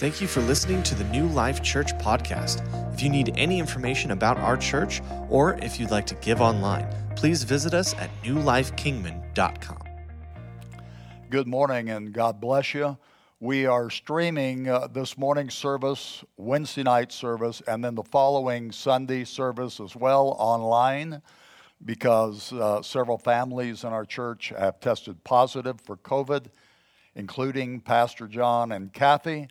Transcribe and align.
Thank 0.00 0.22
you 0.22 0.28
for 0.28 0.40
listening 0.40 0.82
to 0.84 0.94
the 0.94 1.04
New 1.04 1.26
Life 1.26 1.62
Church 1.62 1.92
podcast. 1.98 2.64
If 2.94 3.02
you 3.02 3.10
need 3.10 3.34
any 3.36 3.58
information 3.58 4.12
about 4.12 4.38
our 4.38 4.56
church 4.56 5.02
or 5.28 5.58
if 5.58 5.78
you'd 5.78 5.90
like 5.90 6.06
to 6.06 6.14
give 6.14 6.40
online, 6.40 6.88
please 7.16 7.42
visit 7.42 7.74
us 7.74 7.92
at 7.96 8.08
newlifekingman.com. 8.22 9.82
Good 11.28 11.46
morning 11.46 11.90
and 11.90 12.14
God 12.14 12.40
bless 12.40 12.72
you. 12.72 12.96
We 13.40 13.66
are 13.66 13.90
streaming 13.90 14.70
uh, 14.70 14.86
this 14.86 15.18
morning's 15.18 15.52
service, 15.52 16.24
Wednesday 16.38 16.82
night 16.82 17.12
service, 17.12 17.60
and 17.68 17.84
then 17.84 17.94
the 17.94 18.04
following 18.04 18.72
Sunday 18.72 19.24
service 19.24 19.80
as 19.80 19.94
well 19.94 20.34
online 20.38 21.20
because 21.84 22.54
uh, 22.54 22.80
several 22.80 23.18
families 23.18 23.84
in 23.84 23.92
our 23.92 24.06
church 24.06 24.50
have 24.58 24.80
tested 24.80 25.22
positive 25.24 25.78
for 25.78 25.98
COVID, 25.98 26.46
including 27.14 27.80
Pastor 27.80 28.26
John 28.26 28.72
and 28.72 28.94
Kathy. 28.94 29.48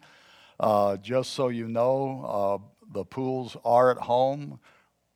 Uh, 0.60 0.97
just 0.97 1.32
so 1.33 1.47
you 1.47 1.68
know, 1.68 2.25
uh, 2.28 2.83
the 2.93 3.06
pools 3.06 3.56
are 3.64 3.92
at 3.92 3.97
home 3.97 4.60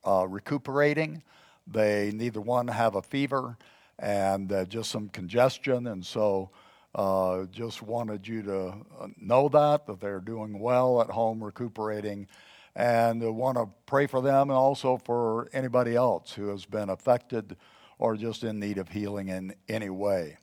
uh, 0.06 0.26
recuperating. 0.26 1.22
They 1.66 2.12
neither 2.14 2.40
one 2.40 2.68
have 2.68 2.94
a 2.94 3.02
fever 3.02 3.58
and 3.98 4.50
uh, 4.50 4.64
just 4.64 4.90
some 4.90 5.08
congestion, 5.08 5.86
and 5.86 6.04
so 6.04 6.50
uh, 6.94 7.44
just 7.44 7.82
wanted 7.82 8.26
you 8.26 8.42
to 8.42 8.68
uh, 9.00 9.08
know 9.18 9.48
that 9.50 9.86
that 9.86 10.00
they're 10.00 10.20
doing 10.20 10.58
well 10.58 11.00
at 11.00 11.10
home 11.10 11.42
recuperating, 11.42 12.26
and 12.74 13.22
want 13.36 13.58
to 13.58 13.68
pray 13.86 14.06
for 14.06 14.22
them 14.22 14.50
and 14.50 14.56
also 14.56 14.96
for 14.96 15.48
anybody 15.52 15.94
else 15.94 16.32
who 16.32 16.48
has 16.48 16.64
been 16.64 16.88
affected 16.88 17.56
or 17.98 18.16
just 18.16 18.44
in 18.44 18.58
need 18.58 18.78
of 18.78 18.88
healing 18.88 19.28
in 19.28 19.54
any 19.68 19.90
way. 19.90 20.36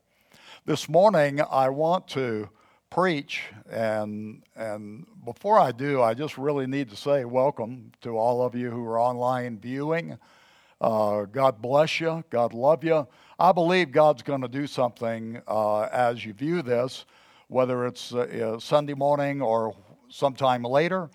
This 0.66 0.88
morning, 0.88 1.42
I 1.42 1.70
want 1.70 2.08
to 2.10 2.50
preach. 2.92 3.42
And, 3.72 4.44
and 4.56 5.08
before 5.26 5.58
I 5.58 5.72
do, 5.72 6.02
I 6.04 6.14
just 6.14 6.38
really 6.38 6.68
need 6.68 6.90
to 6.90 6.96
say 6.96 7.26
welcome 7.26 7.94
to 8.02 8.18
all 8.18 8.46
of 8.46 8.54
you 8.54 8.70
who 8.70 8.86
are 8.86 9.00
online 9.00 9.58
viewing. 9.58 10.20
Uh, 10.80 11.24
God 11.24 11.62
bless 11.62 12.00
you. 12.00 12.24
God 12.30 12.54
love 12.54 12.84
you. 12.84 13.08
I 13.40 13.52
believe 13.54 13.92
God's 13.92 14.22
going 14.24 14.42
to 14.42 14.48
do 14.48 14.68
something 14.68 15.42
uh, 15.48 15.84
as 15.84 16.26
you 16.26 16.34
view 16.34 16.62
this, 16.62 17.06
whether 17.48 17.88
it's 17.88 18.14
uh, 18.14 18.60
Sunday 18.60 18.94
morning 18.94 19.42
or 19.42 19.74
sometime 20.10 20.64
later. 20.64 21.10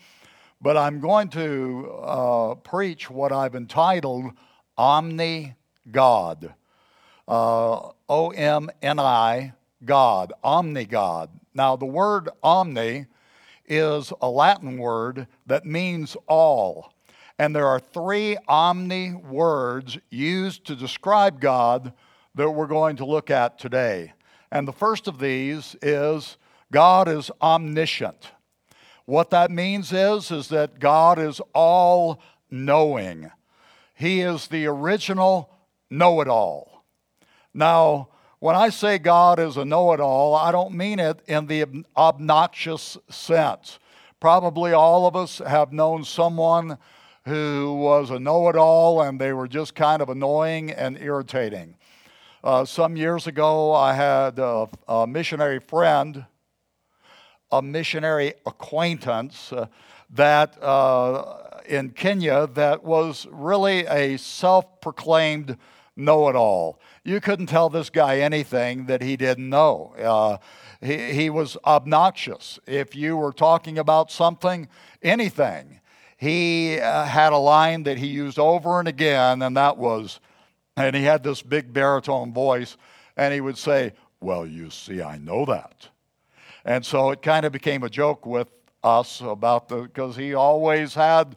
But 0.63 0.79
I'm 0.79 0.99
going 1.01 1.29
to 1.31 1.93
uh, 2.03 2.55
preach 2.55 3.11
what 3.11 3.33
I've 3.33 3.55
entitled 3.55 4.33
Omni 4.79 5.55
God. 5.91 6.55
Uh, 7.29 7.91
o 8.09 8.31
M 8.31 8.71
N 8.81 8.99
I, 8.99 9.53
God, 9.85 10.33
Omni 10.43 10.87
God. 10.87 11.29
Now, 11.57 11.75
the 11.75 11.87
word 11.87 12.29
omni 12.43 13.07
is 13.67 14.13
a 14.21 14.29
Latin 14.29 14.77
word 14.77 15.27
that 15.47 15.65
means 15.65 16.15
all. 16.29 16.93
And 17.39 17.57
there 17.57 17.67
are 17.67 17.81
three 17.81 18.37
omni 18.47 19.15
words 19.15 19.99
used 20.11 20.67
to 20.67 20.77
describe 20.77 21.41
God 21.41 21.95
that 22.35 22.51
we're 22.51 22.67
going 22.67 22.97
to 22.97 23.07
look 23.07 23.31
at 23.31 23.59
today. 23.59 24.13
And 24.53 24.69
the 24.69 24.73
first 24.73 25.09
of 25.09 25.19
these 25.19 25.75
is 25.81 26.37
God 26.71 27.09
is 27.09 27.31
omniscient. 27.41 28.33
What 29.07 29.31
that 29.31 29.51
means 29.51 29.95
is, 29.95 30.31
is 30.31 30.49
that 30.49 30.79
God 30.79 31.19
is 31.19 31.41
all 31.55 32.21
knowing. 32.51 33.31
He 33.95 34.21
is 34.21 34.49
the 34.49 34.67
original 34.67 35.51
know 35.89 36.21
it 36.21 36.29
all. 36.29 36.85
Now, 37.55 38.09
when 38.47 38.55
I 38.55 38.69
say 38.69 38.99
God 38.99 39.41
is 39.41 39.57
a 39.57 39.65
know 39.65 39.93
it 39.93 39.99
all, 39.99 40.37
I 40.37 40.53
don't 40.53 40.73
mean 40.73 41.01
it 41.01 41.19
in 41.27 41.49
the 41.49 41.65
obnoxious 41.97 42.97
sense. 43.11 43.81
Probably 44.21 44.73
all 44.73 45.09
of 45.09 45.17
us 45.17 45.39
have 45.39 45.73
known 45.73 46.05
someone 46.05 46.79
who 47.25 47.75
was 47.75 48.11
a 48.11 48.21
know 48.21 48.49
it 48.49 48.55
all 48.55 49.03
and 49.03 49.21
they 49.21 49.33
were 49.33 49.49
just 49.49 49.75
kind 49.75 50.01
of 50.01 50.11
annoying 50.11 50.71
and 50.71 50.97
irritating. 50.97 51.77
Uh, 52.45 52.65
some 52.65 52.97
years 52.97 53.27
ago, 53.27 53.73
I 53.73 53.95
had 53.95 54.39
a, 54.39 54.69
a, 54.87 55.09
missionary 55.09 55.59
friend, 55.59 56.25
a 57.51 57.61
missionary 57.61 58.35
acquaintance 58.47 59.53
uh, 59.53 59.67
that 60.11 60.57
uh, 60.63 61.63
in 61.67 61.91
Kenya 61.91 62.47
that 62.55 62.85
was 62.85 63.27
really 63.29 63.87
a 63.87 64.17
self 64.19 64.81
proclaimed 64.81 65.59
know 65.97 66.29
it 66.29 66.37
all. 66.37 66.81
You 67.05 67.21
couldn't 67.21 67.47
tell 67.47 67.69
this 67.69 67.91
guy 67.91 68.19
anything 68.19 68.87
that 68.87 69.03
he 69.03 69.17
didn't 69.17 69.49
know. 69.49 69.95
Uh, 69.99 70.37
he, 70.81 71.13
he 71.13 71.31
was 71.31 71.57
obnoxious. 71.65 72.59
If 72.67 72.95
you 72.95 73.17
were 73.17 73.33
talking 73.33 73.79
about 73.79 74.11
something, 74.11 74.69
anything, 75.03 75.81
he 76.17 76.79
uh, 76.79 77.05
had 77.05 77.33
a 77.33 77.39
line 77.39 77.85
that 77.85 77.99
he 77.99 78.07
used 78.07 78.39
over 78.39 78.79
and 78.79 78.89
again, 78.89 79.43
and 79.43 79.57
that 79.57 79.77
was, 79.77 80.21
and 80.77 80.95
he 80.95 81.03
had 81.03 81.23
this 81.23 81.43
big 81.43 81.73
baritone 81.73 82.33
voice, 82.33 82.77
and 83.17 83.33
he 83.33 83.41
would 83.41 83.59
say, 83.59 83.93
Well, 84.21 84.47
you 84.47 84.71
see, 84.71 85.03
I 85.03 85.19
know 85.19 85.45
that. 85.47 85.89
And 86.65 86.85
so 86.85 87.11
it 87.11 87.23
kind 87.23 87.47
of 87.47 87.53
became 87.53 87.83
a 87.85 87.89
joke 87.89 88.27
with 88.27 88.49
us 88.83 89.21
about 89.21 89.69
the, 89.69 89.83
because 89.83 90.17
he 90.17 90.35
always 90.35 90.95
had 90.95 91.37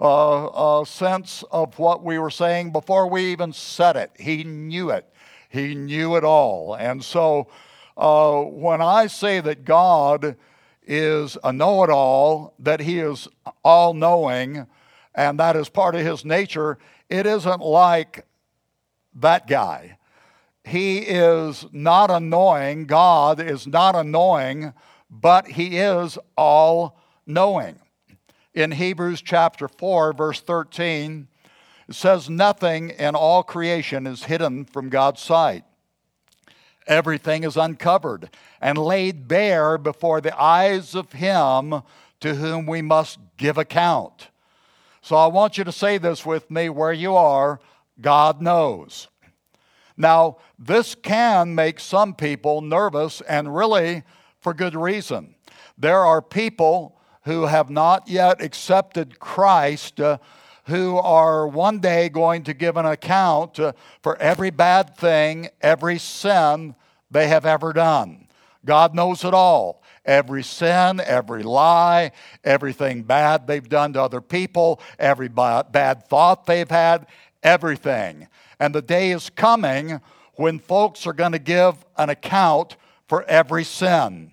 uh, 0.00 0.80
a 0.80 0.86
sense 0.86 1.44
of 1.50 1.78
what 1.78 2.02
we 2.02 2.18
were 2.18 2.30
saying 2.30 2.72
before 2.72 3.06
we 3.06 3.32
even 3.32 3.52
said 3.52 3.96
it. 3.96 4.10
He 4.18 4.44
knew 4.44 4.90
it, 4.90 5.06
he 5.48 5.74
knew 5.74 6.16
it 6.16 6.24
all. 6.24 6.74
And 6.74 7.04
so 7.04 7.48
uh, 7.96 8.40
when 8.42 8.80
I 8.80 9.06
say 9.08 9.40
that 9.40 9.64
God 9.64 10.36
is 10.86 11.36
a 11.44 11.52
know 11.52 11.84
it 11.84 11.90
all, 11.90 12.54
that 12.58 12.80
he 12.80 12.98
is 12.98 13.28
all 13.62 13.92
knowing, 13.92 14.66
and 15.14 15.38
that 15.38 15.56
is 15.56 15.68
part 15.68 15.94
of 15.94 16.00
his 16.00 16.24
nature, 16.24 16.78
it 17.08 17.26
isn't 17.26 17.60
like 17.60 18.24
that 19.14 19.46
guy. 19.46 19.98
He 20.64 20.98
is 20.98 21.66
not 21.72 22.10
annoying. 22.10 22.86
God 22.86 23.40
is 23.40 23.66
not 23.66 23.94
annoying, 23.94 24.72
but 25.10 25.46
he 25.46 25.78
is 25.78 26.18
all 26.36 26.98
knowing 27.26 27.78
in 28.54 28.72
Hebrews 28.72 29.22
chapter 29.22 29.68
4, 29.68 30.12
verse 30.12 30.40
13, 30.40 31.28
it 31.88 31.94
says, 31.94 32.28
Nothing 32.28 32.90
in 32.90 33.14
all 33.14 33.42
creation 33.42 34.06
is 34.06 34.24
hidden 34.24 34.64
from 34.64 34.88
God's 34.88 35.20
sight. 35.20 35.64
Everything 36.86 37.44
is 37.44 37.56
uncovered 37.56 38.30
and 38.60 38.76
laid 38.76 39.28
bare 39.28 39.78
before 39.78 40.20
the 40.20 40.38
eyes 40.40 40.94
of 40.94 41.12
Him 41.12 41.82
to 42.20 42.34
whom 42.34 42.66
we 42.66 42.82
must 42.82 43.18
give 43.36 43.58
account. 43.58 44.28
So 45.02 45.16
I 45.16 45.28
want 45.28 45.56
you 45.56 45.64
to 45.64 45.72
say 45.72 45.98
this 45.98 46.26
with 46.26 46.50
me 46.50 46.68
where 46.68 46.92
you 46.92 47.14
are 47.14 47.60
God 48.00 48.42
knows. 48.42 49.08
Now, 49.96 50.38
this 50.58 50.94
can 50.94 51.54
make 51.54 51.78
some 51.78 52.14
people 52.14 52.60
nervous 52.60 53.20
and 53.22 53.54
really 53.54 54.02
for 54.40 54.54
good 54.54 54.74
reason. 54.74 55.34
There 55.76 56.04
are 56.04 56.22
people 56.22 56.99
who 57.24 57.46
have 57.46 57.70
not 57.70 58.08
yet 58.08 58.42
accepted 58.42 59.18
Christ, 59.18 60.00
uh, 60.00 60.18
who 60.64 60.96
are 60.96 61.46
one 61.46 61.78
day 61.80 62.08
going 62.08 62.44
to 62.44 62.54
give 62.54 62.76
an 62.76 62.86
account 62.86 63.58
uh, 63.58 63.72
for 64.02 64.16
every 64.16 64.50
bad 64.50 64.96
thing, 64.96 65.48
every 65.60 65.98
sin 65.98 66.74
they 67.10 67.28
have 67.28 67.44
ever 67.44 67.72
done. 67.72 68.26
God 68.64 68.94
knows 68.94 69.24
it 69.24 69.34
all. 69.34 69.82
Every 70.04 70.42
sin, 70.42 71.00
every 71.00 71.42
lie, 71.42 72.12
everything 72.42 73.02
bad 73.02 73.46
they've 73.46 73.68
done 73.68 73.92
to 73.92 74.02
other 74.02 74.20
people, 74.20 74.80
every 74.98 75.28
bad 75.28 76.08
thought 76.08 76.46
they've 76.46 76.70
had, 76.70 77.06
everything. 77.42 78.26
And 78.58 78.74
the 78.74 78.82
day 78.82 79.10
is 79.10 79.30
coming 79.30 80.00
when 80.34 80.58
folks 80.58 81.06
are 81.06 81.12
going 81.12 81.32
to 81.32 81.38
give 81.38 81.84
an 81.98 82.08
account 82.08 82.76
for 83.08 83.24
every 83.24 83.64
sin. 83.64 84.30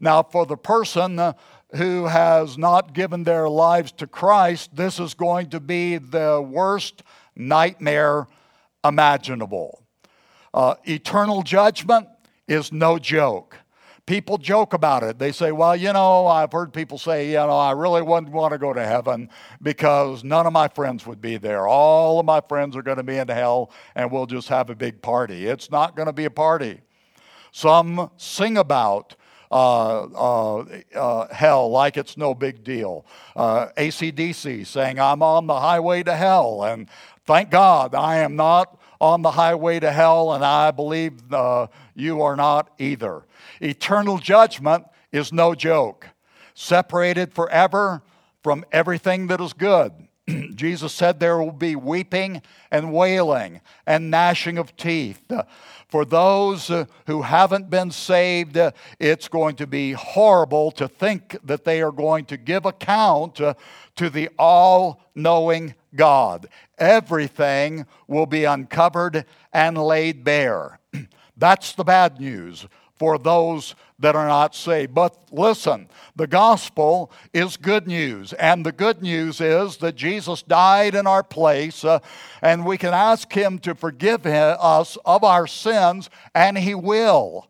Now, 0.00 0.22
for 0.22 0.46
the 0.46 0.56
person 0.56 1.18
uh, 1.18 1.34
who 1.74 2.06
has 2.06 2.58
not 2.58 2.92
given 2.92 3.24
their 3.24 3.48
lives 3.48 3.92
to 3.92 4.06
Christ, 4.06 4.74
this 4.76 5.00
is 5.00 5.14
going 5.14 5.50
to 5.50 5.60
be 5.60 5.98
the 5.98 6.40
worst 6.46 7.02
nightmare 7.34 8.26
imaginable. 8.84 9.82
Uh, 10.52 10.74
eternal 10.84 11.42
judgment 11.42 12.08
is 12.46 12.72
no 12.72 12.98
joke. 12.98 13.58
People 14.04 14.36
joke 14.36 14.74
about 14.74 15.04
it. 15.04 15.18
They 15.18 15.30
say, 15.30 15.52
well, 15.52 15.76
you 15.76 15.92
know, 15.92 16.26
I've 16.26 16.50
heard 16.50 16.72
people 16.72 16.98
say, 16.98 17.28
you 17.28 17.34
know, 17.34 17.56
I 17.56 17.70
really 17.70 18.02
wouldn't 18.02 18.32
want 18.32 18.52
to 18.52 18.58
go 18.58 18.72
to 18.72 18.84
heaven 18.84 19.30
because 19.62 20.24
none 20.24 20.44
of 20.44 20.52
my 20.52 20.66
friends 20.66 21.06
would 21.06 21.20
be 21.20 21.36
there. 21.36 21.68
All 21.68 22.18
of 22.18 22.26
my 22.26 22.40
friends 22.40 22.76
are 22.76 22.82
going 22.82 22.96
to 22.96 23.04
be 23.04 23.16
in 23.16 23.28
hell 23.28 23.70
and 23.94 24.10
we'll 24.10 24.26
just 24.26 24.48
have 24.48 24.70
a 24.70 24.74
big 24.74 25.00
party. 25.00 25.46
It's 25.46 25.70
not 25.70 25.94
going 25.94 26.06
to 26.06 26.12
be 26.12 26.24
a 26.24 26.30
party. 26.30 26.80
Some 27.52 28.10
sing 28.16 28.58
about 28.58 29.14
uh, 29.52 30.04
uh, 30.04 30.64
uh, 30.94 31.34
hell 31.34 31.70
like 31.70 31.98
it's 31.98 32.16
no 32.16 32.34
big 32.34 32.64
deal. 32.64 33.04
ACDC 33.36 34.66
saying, 34.66 34.98
I'm 34.98 35.22
on 35.22 35.46
the 35.46 35.60
highway 35.60 36.02
to 36.04 36.16
hell. 36.16 36.64
And 36.64 36.88
thank 37.26 37.50
God 37.50 37.94
I 37.94 38.18
am 38.18 38.34
not 38.34 38.80
on 39.00 39.22
the 39.22 39.32
highway 39.32 39.80
to 39.80 39.90
hell, 39.90 40.32
and 40.32 40.44
I 40.44 40.70
believe 40.70 41.32
uh, 41.32 41.66
you 41.94 42.22
are 42.22 42.36
not 42.36 42.70
either. 42.78 43.24
Eternal 43.60 44.18
judgment 44.18 44.86
is 45.10 45.32
no 45.32 45.54
joke. 45.54 46.08
separated 46.54 47.32
forever 47.32 48.02
from 48.42 48.64
everything 48.72 49.26
that 49.26 49.40
is 49.40 49.52
good. 49.52 49.92
Jesus 50.54 50.92
said 50.92 51.18
there 51.18 51.38
will 51.38 51.50
be 51.50 51.74
weeping 51.74 52.42
and 52.70 52.92
wailing 52.92 53.60
and 53.86 54.10
gnashing 54.10 54.58
of 54.58 54.76
teeth. 54.76 55.22
For 55.92 56.06
those 56.06 56.70
uh, 56.70 56.86
who 57.06 57.20
haven't 57.20 57.68
been 57.68 57.90
saved, 57.90 58.56
uh, 58.56 58.70
it's 58.98 59.28
going 59.28 59.56
to 59.56 59.66
be 59.66 59.92
horrible 59.92 60.70
to 60.70 60.88
think 60.88 61.36
that 61.44 61.64
they 61.64 61.82
are 61.82 61.92
going 61.92 62.24
to 62.24 62.38
give 62.38 62.64
account 62.64 63.42
uh, 63.42 63.52
to 63.96 64.08
the 64.08 64.30
all 64.38 65.02
knowing 65.14 65.74
God. 65.94 66.46
Everything 66.78 67.84
will 68.08 68.24
be 68.24 68.44
uncovered 68.44 69.26
and 69.52 69.76
laid 69.76 70.24
bare. 70.24 70.80
That's 71.36 71.74
the 71.74 71.84
bad 71.84 72.18
news 72.18 72.66
for 72.98 73.18
those 73.18 73.74
that 73.98 74.16
are 74.16 74.26
not 74.26 74.54
saved. 74.54 74.94
But 74.94 75.16
listen, 75.30 75.88
the 76.16 76.26
gospel 76.26 77.10
is 77.32 77.56
good 77.56 77.86
news. 77.86 78.32
And 78.34 78.66
the 78.66 78.72
good 78.72 79.00
news 79.02 79.40
is 79.40 79.76
that 79.78 79.96
Jesus 79.96 80.42
died 80.42 80.94
in 80.94 81.06
our 81.06 81.22
place, 81.22 81.84
uh, 81.84 82.00
and 82.42 82.66
we 82.66 82.78
can 82.78 82.92
ask 82.92 83.32
Him 83.32 83.58
to 83.60 83.74
forgive 83.74 84.26
us 84.26 84.98
of 85.04 85.24
our 85.24 85.46
sins, 85.46 86.10
and 86.34 86.58
He 86.58 86.74
will. 86.74 87.46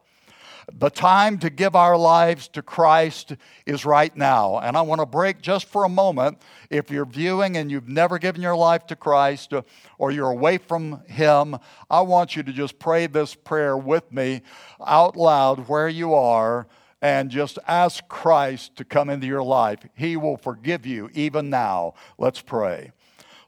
The 0.78 0.90
time 0.90 1.38
to 1.38 1.50
give 1.50 1.76
our 1.76 1.96
lives 1.96 2.48
to 2.48 2.62
Christ 2.62 3.36
is 3.66 3.84
right 3.84 4.14
now. 4.16 4.58
And 4.58 4.76
I 4.76 4.82
want 4.82 5.00
to 5.00 5.06
break 5.06 5.40
just 5.40 5.66
for 5.66 5.84
a 5.84 5.88
moment. 5.88 6.38
If 6.70 6.90
you're 6.90 7.06
viewing 7.06 7.56
and 7.56 7.70
you've 7.70 7.88
never 7.88 8.18
given 8.18 8.42
your 8.42 8.56
life 8.56 8.86
to 8.86 8.96
Christ 8.96 9.52
or 9.98 10.10
you're 10.10 10.30
away 10.30 10.58
from 10.58 11.04
Him, 11.06 11.56
I 11.90 12.00
want 12.00 12.36
you 12.36 12.42
to 12.42 12.52
just 12.52 12.78
pray 12.78 13.06
this 13.06 13.34
prayer 13.34 13.76
with 13.76 14.10
me 14.12 14.42
out 14.84 15.16
loud 15.16 15.68
where 15.68 15.88
you 15.88 16.14
are 16.14 16.66
and 17.00 17.30
just 17.30 17.58
ask 17.66 18.06
Christ 18.08 18.76
to 18.76 18.84
come 18.84 19.10
into 19.10 19.26
your 19.26 19.42
life. 19.42 19.80
He 19.94 20.16
will 20.16 20.36
forgive 20.36 20.86
you 20.86 21.10
even 21.12 21.50
now. 21.50 21.94
Let's 22.16 22.40
pray. 22.40 22.92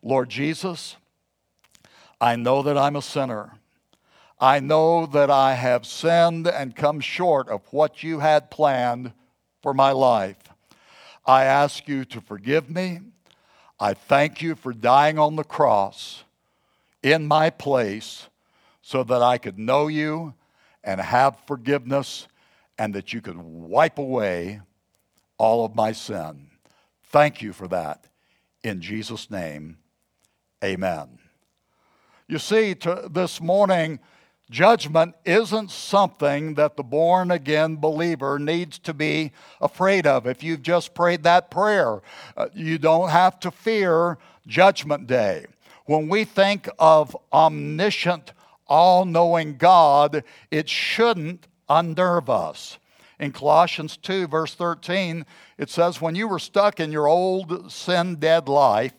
Lord 0.03 0.29
Jesus, 0.29 0.97
I 2.21 2.37
know 2.37 2.63
that 2.63 2.77
I'm 2.77 2.97
a 2.97 3.03
sinner. 3.03 3.59
I 4.45 4.61
know 4.61 5.07
that 5.07 5.31
I 5.31 5.55
have 5.55 5.87
sinned 5.87 6.47
and 6.47 6.77
come 6.77 7.01
short 7.01 7.49
of 7.49 7.63
what 7.73 8.03
you 8.03 8.19
had 8.19 8.51
planned 8.51 9.15
for 9.63 9.73
my 9.73 9.91
life. 9.93 10.37
I 11.25 11.45
ask 11.45 11.89
you 11.89 12.05
to 12.05 12.21
forgive 12.21 12.69
me. 12.69 13.01
I 13.81 13.95
thank 13.95 14.43
you 14.43 14.55
for 14.55 14.75
dying 14.75 15.19
on 15.19 15.37
the 15.37 15.45
cross 15.45 16.25
in 17.03 17.27
my 17.27 17.49
place 17.49 18.29
so 18.83 19.03
that 19.05 19.23
I 19.23 19.39
could 19.39 19.59
know 19.59 19.87
you 19.87 20.35
and 20.83 21.01
have 21.01 21.39
forgiveness 21.47 22.29
and 22.79 22.93
that 22.93 23.15
you 23.15 23.23
could 23.23 23.39
wipe 23.39 23.99
away 23.99 24.61
all 25.39 25.65
of 25.65 25.75
my 25.75 25.93
sin. 25.93 26.51
Thank 27.05 27.41
you 27.41 27.55
for 27.55 27.67
that. 27.69 28.09
In 28.63 28.83
Jesus' 28.83 29.31
name, 29.31 29.79
amen. 30.63 31.19
You 32.29 32.39
see, 32.39 32.75
this 33.11 33.41
morning, 33.41 34.01
Judgment 34.51 35.15
isn't 35.25 35.71
something 35.71 36.55
that 36.55 36.77
the 36.77 36.83
born 36.83 37.31
again 37.31 37.77
believer 37.77 38.39
needs 38.39 38.79
to 38.81 38.93
be 38.93 39.33
afraid 39.61 40.07
of. 40.07 40.27
If 40.27 40.43
you've 40.43 40.63
just 40.63 40.95
prayed 40.95 41.23
that 41.23 41.51
prayer, 41.51 42.03
uh, 42.37 42.49
you 42.55 42.79
don't 42.79 43.09
have 43.09 43.41
to 43.41 43.51
fear 43.51 44.19
Judgment 44.47 45.07
Day. 45.07 45.47
When 45.87 46.09
we 46.09 46.25
think 46.25 46.69
of 46.79 47.17
omniscient, 47.33 48.33
all 48.67 49.05
knowing 49.05 49.57
God, 49.57 50.25
it 50.51 50.69
shouldn't 50.69 51.47
unnerve 51.69 52.29
us. 52.29 52.79
In 53.25 53.33
Colossians 53.33 53.97
2, 53.97 54.27
verse 54.27 54.55
13, 54.55 55.25
it 55.57 55.71
says, 55.71 55.99
When 55.99 56.15
you 56.15 56.29
were 56.29 56.39
stuck 56.39 56.79
in 56.79 56.93
your 56.93 57.07
old 57.07 57.73
sin 57.73 58.17
dead 58.17 58.51
life, 58.51 58.93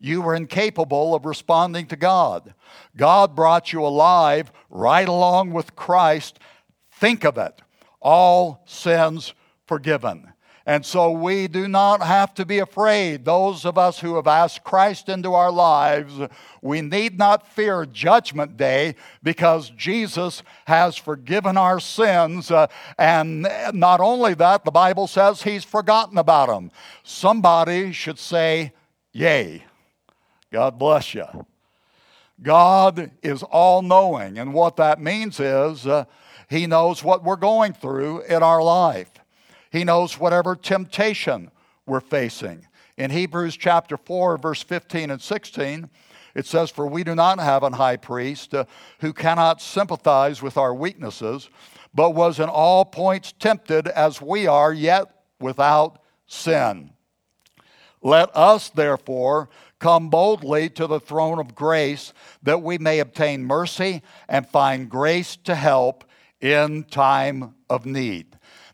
you 0.00 0.20
were 0.20 0.34
incapable 0.34 1.14
of 1.14 1.24
responding 1.24 1.86
to 1.86 1.94
God. 1.94 2.54
God 2.96 3.36
brought 3.36 3.72
you 3.72 3.84
alive 3.84 4.50
right 4.68 5.08
along 5.08 5.52
with 5.52 5.76
Christ. 5.76 6.40
Think 6.90 7.22
of 7.22 7.38
it 7.38 7.62
all 8.00 8.64
sins 8.66 9.32
forgiven. 9.64 10.32
And 10.68 10.84
so 10.84 11.10
we 11.10 11.48
do 11.48 11.66
not 11.66 12.02
have 12.02 12.34
to 12.34 12.44
be 12.44 12.58
afraid. 12.58 13.24
Those 13.24 13.64
of 13.64 13.78
us 13.78 14.00
who 14.00 14.16
have 14.16 14.26
asked 14.26 14.64
Christ 14.64 15.08
into 15.08 15.32
our 15.32 15.50
lives, 15.50 16.20
we 16.60 16.82
need 16.82 17.16
not 17.16 17.48
fear 17.48 17.86
Judgment 17.86 18.58
Day 18.58 18.94
because 19.22 19.70
Jesus 19.70 20.42
has 20.66 20.94
forgiven 20.98 21.56
our 21.56 21.80
sins. 21.80 22.50
Uh, 22.50 22.66
and 22.98 23.48
not 23.72 24.00
only 24.00 24.34
that, 24.34 24.66
the 24.66 24.70
Bible 24.70 25.06
says 25.06 25.40
He's 25.40 25.64
forgotten 25.64 26.18
about 26.18 26.50
them. 26.50 26.70
Somebody 27.02 27.90
should 27.92 28.18
say, 28.18 28.74
Yay. 29.12 29.64
God 30.52 30.78
bless 30.78 31.14
you. 31.14 31.46
God 32.42 33.10
is 33.22 33.42
all 33.42 33.80
knowing. 33.80 34.36
And 34.36 34.52
what 34.52 34.76
that 34.76 35.00
means 35.00 35.40
is 35.40 35.86
uh, 35.86 36.04
He 36.50 36.66
knows 36.66 37.02
what 37.02 37.24
we're 37.24 37.36
going 37.36 37.72
through 37.72 38.20
in 38.24 38.42
our 38.42 38.62
life. 38.62 39.08
He 39.70 39.84
knows 39.84 40.18
whatever 40.18 40.56
temptation 40.56 41.50
we're 41.86 42.00
facing. 42.00 42.66
In 42.96 43.10
Hebrews 43.10 43.56
chapter 43.56 43.96
4, 43.96 44.38
verse 44.38 44.62
15 44.62 45.10
and 45.10 45.22
16, 45.22 45.88
it 46.34 46.46
says, 46.46 46.70
For 46.70 46.86
we 46.86 47.04
do 47.04 47.14
not 47.14 47.38
have 47.40 47.62
an 47.62 47.72
high 47.72 47.96
priest 47.96 48.54
uh, 48.54 48.64
who 49.00 49.12
cannot 49.12 49.60
sympathize 49.62 50.42
with 50.42 50.56
our 50.56 50.74
weaknesses, 50.74 51.48
but 51.94 52.10
was 52.10 52.38
in 52.38 52.48
all 52.48 52.84
points 52.84 53.32
tempted 53.38 53.88
as 53.88 54.20
we 54.20 54.46
are, 54.46 54.72
yet 54.72 55.24
without 55.40 56.00
sin. 56.26 56.90
Let 58.02 58.34
us, 58.36 58.68
therefore, 58.68 59.48
come 59.78 60.08
boldly 60.08 60.68
to 60.70 60.86
the 60.86 61.00
throne 61.00 61.38
of 61.38 61.54
grace 61.54 62.12
that 62.42 62.62
we 62.62 62.78
may 62.78 63.00
obtain 63.00 63.44
mercy 63.44 64.02
and 64.28 64.48
find 64.48 64.88
grace 64.88 65.36
to 65.44 65.54
help 65.54 66.04
in 66.40 66.84
time 66.84 67.54
of 67.68 67.86
need. 67.86 68.27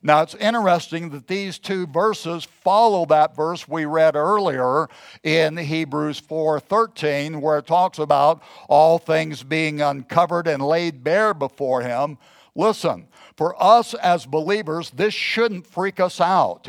Now 0.06 0.20
it's 0.20 0.34
interesting 0.34 1.08
that 1.10 1.28
these 1.28 1.58
two 1.58 1.86
verses 1.86 2.44
follow 2.44 3.06
that 3.06 3.34
verse 3.34 3.66
we 3.66 3.86
read 3.86 4.16
earlier 4.16 4.86
in 5.22 5.56
Hebrews 5.56 6.20
4:13 6.20 7.40
where 7.40 7.56
it 7.56 7.66
talks 7.66 7.98
about 7.98 8.42
all 8.68 8.98
things 8.98 9.42
being 9.42 9.80
uncovered 9.80 10.46
and 10.46 10.62
laid 10.62 11.02
bare 11.02 11.32
before 11.32 11.80
him. 11.80 12.18
Listen, 12.54 13.08
for 13.34 13.60
us 13.60 13.94
as 13.94 14.26
believers, 14.26 14.90
this 14.90 15.14
shouldn't 15.14 15.66
freak 15.66 15.98
us 15.98 16.20
out, 16.20 16.68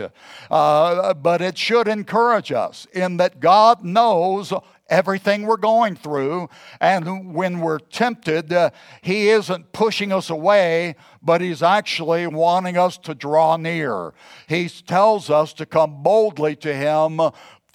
uh, 0.50 1.14
but 1.14 1.42
it 1.42 1.58
should 1.58 1.90
encourage 1.90 2.54
us 2.54 2.88
in 2.94 3.18
that 3.18 3.42
God 3.42 3.84
knows 3.84 4.54
everything 4.88 5.44
we're 5.44 5.58
going 5.58 5.96
through. 5.96 6.50
And 6.80 7.34
when 7.34 7.60
we're 7.60 7.80
tempted, 7.80 8.52
uh, 8.54 8.72
He 9.02 9.30
isn't 9.30 9.72
pushing 9.72 10.12
us 10.12 10.30
away, 10.30 10.96
but 11.22 11.42
He's 11.42 11.64
actually 11.64 12.28
wanting 12.28 12.78
us 12.78 12.98
to 13.00 13.16
draw 13.16 13.58
near. 13.58 14.14
He 14.48 14.70
tells 14.70 15.30
us 15.30 15.54
to 15.54 15.66
come 15.66 16.04
boldly 16.04 16.56
to 16.58 16.74
Him 16.74 17.20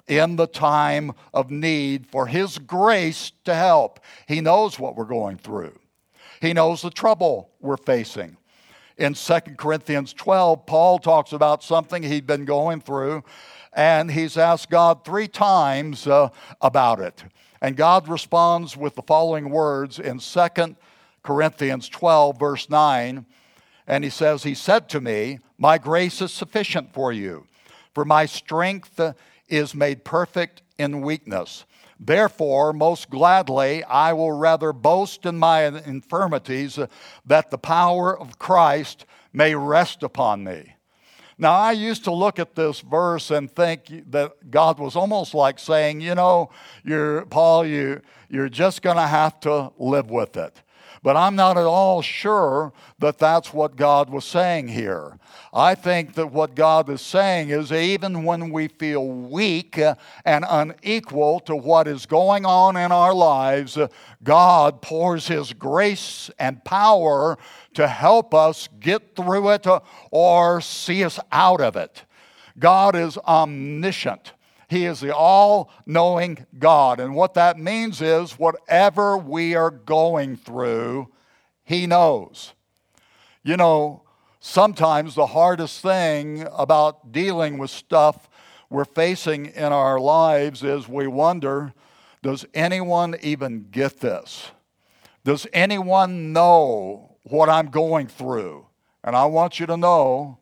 in 0.06 0.36
the 0.36 0.46
time 0.46 1.12
of 1.32 1.50
need 1.50 2.06
for 2.06 2.26
His 2.26 2.58
grace 2.58 3.32
to 3.44 3.54
help. 3.54 4.00
He 4.26 4.40
knows 4.40 4.78
what 4.78 4.96
we're 4.96 5.04
going 5.04 5.38
through, 5.38 5.78
He 6.40 6.52
knows 6.52 6.82
the 6.82 6.90
trouble 6.90 7.50
we're 7.60 7.76
facing. 7.76 8.36
In 8.96 9.14
2 9.14 9.40
Corinthians 9.56 10.12
12, 10.12 10.66
Paul 10.66 10.98
talks 10.98 11.32
about 11.32 11.62
something 11.62 12.02
he'd 12.02 12.26
been 12.26 12.44
going 12.44 12.82
through 12.82 13.24
and 13.72 14.10
he's 14.10 14.36
asked 14.36 14.70
God 14.70 15.04
three 15.04 15.28
times 15.28 16.06
uh, 16.06 16.30
about 16.60 17.00
it. 17.00 17.24
And 17.60 17.76
God 17.76 18.08
responds 18.08 18.76
with 18.76 18.94
the 18.94 19.02
following 19.02 19.50
words 19.50 19.98
in 19.98 20.18
2 20.18 20.48
Corinthians 21.22 21.88
12, 21.88 22.38
verse 22.38 22.70
9. 22.70 23.26
And 23.86 24.04
he 24.04 24.10
says, 24.10 24.42
He 24.42 24.54
said 24.54 24.88
to 24.90 25.00
me, 25.00 25.40
My 25.58 25.78
grace 25.78 26.22
is 26.22 26.32
sufficient 26.32 26.92
for 26.92 27.12
you, 27.12 27.46
for 27.94 28.04
my 28.04 28.26
strength 28.26 29.00
is 29.48 29.74
made 29.74 30.04
perfect 30.04 30.62
in 30.78 31.02
weakness. 31.02 31.64
Therefore, 32.02 32.72
most 32.72 33.10
gladly, 33.10 33.84
I 33.84 34.14
will 34.14 34.32
rather 34.32 34.72
boast 34.72 35.26
in 35.26 35.38
my 35.38 35.66
infirmities, 35.66 36.78
that 37.26 37.50
the 37.50 37.58
power 37.58 38.18
of 38.18 38.38
Christ 38.38 39.04
may 39.34 39.54
rest 39.54 40.02
upon 40.02 40.42
me. 40.42 40.76
Now, 41.40 41.54
I 41.54 41.72
used 41.72 42.04
to 42.04 42.12
look 42.12 42.38
at 42.38 42.54
this 42.54 42.82
verse 42.82 43.30
and 43.30 43.50
think 43.50 44.10
that 44.10 44.50
God 44.50 44.78
was 44.78 44.94
almost 44.94 45.32
like 45.32 45.58
saying, 45.58 46.02
you 46.02 46.14
know, 46.14 46.50
you're, 46.84 47.24
Paul, 47.24 47.64
you, 47.64 48.02
you're 48.28 48.50
just 48.50 48.82
going 48.82 48.98
to 48.98 49.06
have 49.06 49.40
to 49.40 49.72
live 49.78 50.10
with 50.10 50.36
it. 50.36 50.60
But 51.02 51.16
I'm 51.16 51.34
not 51.34 51.56
at 51.56 51.64
all 51.64 52.02
sure 52.02 52.74
that 52.98 53.18
that's 53.18 53.54
what 53.54 53.76
God 53.76 54.10
was 54.10 54.26
saying 54.26 54.68
here. 54.68 55.18
I 55.52 55.74
think 55.74 56.14
that 56.14 56.30
what 56.30 56.54
God 56.54 56.90
is 56.90 57.00
saying 57.00 57.48
is 57.48 57.72
even 57.72 58.24
when 58.24 58.50
we 58.50 58.68
feel 58.68 59.06
weak 59.06 59.80
and 60.24 60.44
unequal 60.48 61.40
to 61.40 61.56
what 61.56 61.88
is 61.88 62.04
going 62.04 62.44
on 62.44 62.76
in 62.76 62.92
our 62.92 63.14
lives, 63.14 63.78
God 64.22 64.82
pours 64.82 65.26
His 65.26 65.54
grace 65.54 66.30
and 66.38 66.62
power 66.64 67.38
to 67.74 67.88
help 67.88 68.34
us 68.34 68.68
get 68.78 69.16
through 69.16 69.50
it 69.50 69.66
or 70.10 70.60
see 70.60 71.02
us 71.02 71.18
out 71.32 71.62
of 71.62 71.76
it. 71.76 72.04
God 72.58 72.94
is 72.94 73.16
omniscient. 73.18 74.34
He 74.70 74.84
is 74.84 75.00
the 75.00 75.14
all 75.14 75.68
knowing 75.84 76.46
God. 76.56 77.00
And 77.00 77.16
what 77.16 77.34
that 77.34 77.58
means 77.58 78.00
is 78.00 78.38
whatever 78.38 79.18
we 79.18 79.56
are 79.56 79.72
going 79.72 80.36
through, 80.36 81.08
He 81.64 81.88
knows. 81.88 82.54
You 83.42 83.56
know, 83.56 84.04
sometimes 84.38 85.16
the 85.16 85.26
hardest 85.26 85.82
thing 85.82 86.46
about 86.56 87.10
dealing 87.10 87.58
with 87.58 87.70
stuff 87.70 88.30
we're 88.70 88.84
facing 88.84 89.46
in 89.46 89.72
our 89.72 89.98
lives 89.98 90.62
is 90.62 90.88
we 90.88 91.08
wonder 91.08 91.74
does 92.22 92.46
anyone 92.54 93.16
even 93.22 93.66
get 93.70 94.00
this? 94.00 94.52
Does 95.24 95.46
anyone 95.52 96.32
know 96.32 97.16
what 97.24 97.48
I'm 97.48 97.70
going 97.70 98.06
through? 98.06 98.66
And 99.02 99.16
I 99.16 99.24
want 99.24 99.58
you 99.58 99.66
to 99.66 99.76
know 99.76 100.38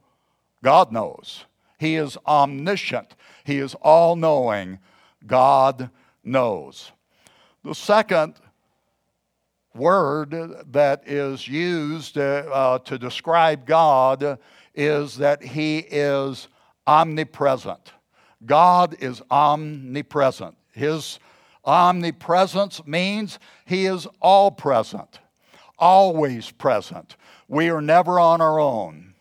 God 0.63 0.93
knows. 0.93 1.45
He 1.79 1.95
is 1.95 2.19
omniscient, 2.27 3.15
He 3.49 3.61
is 3.61 3.75
all 3.77 4.15
knowing. 4.15 4.79
God 5.27 5.89
knows. 6.23 6.93
The 7.65 7.75
second 7.75 8.35
word 9.75 10.33
that 10.73 11.09
is 11.09 11.49
used 11.49 12.19
uh, 12.19 12.21
uh, 12.53 12.79
to 12.81 12.99
describe 12.99 13.65
God 13.65 14.39
is 14.75 15.17
that 15.17 15.43
He 15.43 15.79
is 15.79 16.49
omnipresent. 16.87 17.95
God 18.45 18.95
is 19.01 19.23
omnipresent. 19.31 20.55
His 20.73 21.19
omnipresence 21.65 22.87
means 22.87 23.39
He 23.65 23.87
is 23.87 24.07
all 24.21 24.51
present, 24.51 25.21
always 25.79 26.51
present. 26.51 27.17
We 27.49 27.71
are 27.71 27.81
never 27.81 28.21
on 28.21 28.43
our 28.43 28.61
own. 28.61 29.15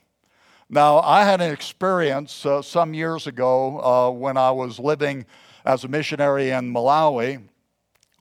Now, 0.69 0.99
I 0.99 1.23
had 1.23 1.39
an 1.39 1.53
experience 1.53 2.45
uh, 2.45 2.61
some 2.61 2.93
years 2.93 3.25
ago 3.25 3.79
uh, 3.79 4.11
when 4.11 4.35
I 4.35 4.51
was 4.51 4.79
living 4.79 5.25
as 5.63 5.85
a 5.85 5.87
missionary 5.87 6.49
in 6.49 6.73
Malawi 6.73 7.41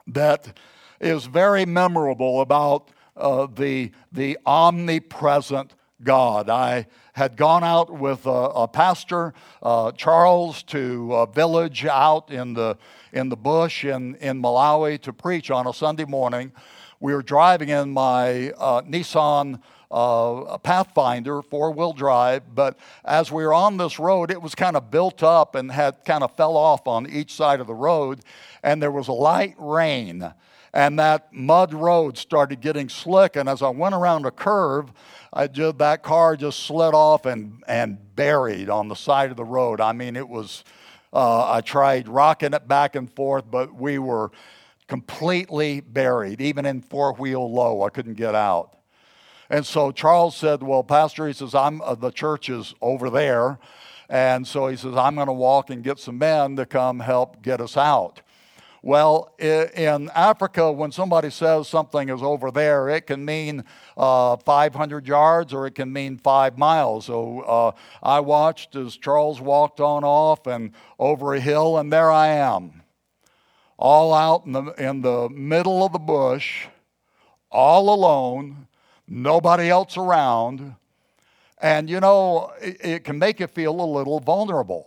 that 0.07 0.57
is 1.01 1.27
very 1.27 1.67
memorable 1.67 2.41
about 2.41 2.91
uh, 3.17 3.49
the, 3.53 3.91
the 4.13 4.39
omnipresent 4.47 5.75
God. 6.05 6.49
I 6.49 6.87
had 7.15 7.37
gone 7.37 7.65
out 7.65 7.93
with 7.93 8.27
a, 8.27 8.31
a 8.31 8.69
pastor, 8.69 9.35
uh, 9.61 9.91
Charles, 9.91 10.63
to 10.65 11.17
a 11.17 11.27
village 11.27 11.85
out 11.85 12.31
in 12.31 12.55
the, 12.55 12.79
in 13.13 13.29
the 13.29 13.37
bush 13.37 13.85
in, 13.85 14.15
in 14.17 14.41
Malawi 14.41 15.01
to 15.01 15.13
preach 15.13 15.51
on 15.51 15.67
a 15.67 15.75
Sunday 15.75 16.05
morning. 16.05 16.53
We 17.01 17.15
were 17.15 17.23
driving 17.23 17.69
in 17.69 17.91
my 17.91 18.51
uh, 18.53 18.83
Nissan 18.83 19.61
uh, 19.91 20.59
Pathfinder, 20.59 21.43
four 21.43 21.71
wheel 21.71 21.93
drive. 21.93 22.55
But 22.55 22.79
as 23.05 23.31
we 23.31 23.45
were 23.45 23.55
on 23.55 23.77
this 23.77 23.99
road, 23.99 24.31
it 24.31 24.41
was 24.41 24.55
kind 24.55 24.77
of 24.77 24.91
built 24.91 25.23
up 25.23 25.55
and 25.55 25.71
had 25.71 26.05
kind 26.05 26.25
of 26.25 26.35
fell 26.37 26.57
off 26.57 26.87
on 26.87 27.09
each 27.09 27.33
side 27.33 27.61
of 27.61 27.67
the 27.67 27.75
road, 27.75 28.21
and 28.63 28.83
there 28.83 28.91
was 28.91 29.09
light 29.09 29.55
rain. 29.59 30.33
And 30.73 30.99
that 30.99 31.33
mud 31.33 31.73
road 31.73 32.19
started 32.19 32.61
getting 32.61 32.91
slick. 32.91 33.37
And 33.37 33.49
as 33.49 33.63
I 33.63 33.71
went 33.71 33.95
around 33.95 34.27
a 34.27 34.31
curve, 34.31 34.93
I 35.33 35.47
just, 35.47 35.79
that 35.79 36.03
car 36.03 36.37
just 36.37 36.65
slid 36.65 36.93
off 36.93 37.25
and, 37.25 37.63
and 37.67 37.99
buried 38.15 38.69
on 38.69 38.89
the 38.89 38.97
side 38.97 39.31
of 39.31 39.39
the 39.39 39.45
road. 39.45 39.81
I 39.81 39.93
mean, 39.93 40.17
it 40.17 40.29
was, 40.29 40.65
uh, 41.15 41.51
I 41.51 41.63
tried 41.63 42.09
rocking 42.09 42.53
it 42.53 42.69
back 42.69 42.95
and 42.95 43.11
forth, 43.11 43.45
but 43.51 43.75
we 43.75 43.99
were 43.99 44.31
completely 44.87 45.81
buried. 45.81 46.41
Even 46.41 46.67
in 46.67 46.83
four 46.83 47.13
wheel 47.15 47.53
low, 47.53 47.83
I 47.83 47.91
couldn't 47.91 48.15
get 48.15 48.35
out. 48.35 48.77
And 49.49 49.65
so 49.65 49.93
Charles 49.93 50.37
said, 50.37 50.63
Well, 50.63 50.83
Pastor, 50.83 51.27
he 51.27 51.33
says, 51.33 51.55
I'm, 51.55 51.81
uh, 51.81 51.95
the 51.95 52.11
church 52.11 52.49
is 52.49 52.75
over 52.81 53.11
there. 53.11 53.59
And 54.09 54.47
so 54.47 54.69
he 54.69 54.77
says, 54.77 54.97
I'm 54.97 55.15
going 55.17 55.27
to 55.27 55.33
walk 55.33 55.71
and 55.71 55.83
get 55.83 55.99
some 55.99 56.19
men 56.19 56.57
to 56.57 56.67
come 56.67 57.01
help 57.01 57.43
get 57.43 57.61
us 57.61 57.77
out. 57.77 58.21
Well, 58.87 59.35
in 59.41 60.11
Africa, 60.15 60.71
when 60.71 60.93
somebody 60.93 61.31
says 61.31 61.67
something 61.67 62.09
is 62.09 62.23
over 62.23 62.53
there, 62.53 62.89
it 62.89 63.09
can 63.09 63.25
mean 63.25 63.65
uh, 63.97 64.37
500 64.37 65.09
yards 65.09 65.53
or 65.53 65.67
it 65.67 65.75
can 65.75 65.93
mean 65.93 66.19
five 66.19 66.57
miles. 66.57 67.07
So 67.07 67.41
uh, 67.41 67.73
I 68.01 68.21
watched 68.21 68.77
as 68.77 68.97
Charles 68.97 69.41
walked 69.41 69.81
on 69.81 70.05
off 70.05 70.47
and 70.47 70.71
over 71.01 71.35
a 71.35 71.41
hill, 71.41 71.79
and 71.79 71.93
there 71.93 72.13
I 72.13 72.29
am, 72.29 72.83
all 73.79 74.15
out 74.15 74.47
in 74.47 74.53
the, 74.53 74.65
in 74.73 75.03
the 75.03 75.29
middle 75.29 75.85
of 75.85 75.93
the 75.93 75.99
bush, 75.99 76.67
all 77.51 77.95
alone 77.95 78.67
nobody 79.09 79.69
else 79.69 79.97
around. 79.97 80.75
And 81.59 81.89
you 81.89 82.01
know, 82.01 82.53
it, 82.61 82.77
it, 82.85 83.05
can 83.05 83.19
make 83.19 83.41
you 83.41 83.47
feel 83.47 83.81
a 83.81 83.83
little 83.83 84.21
vulnerable. 84.21 84.87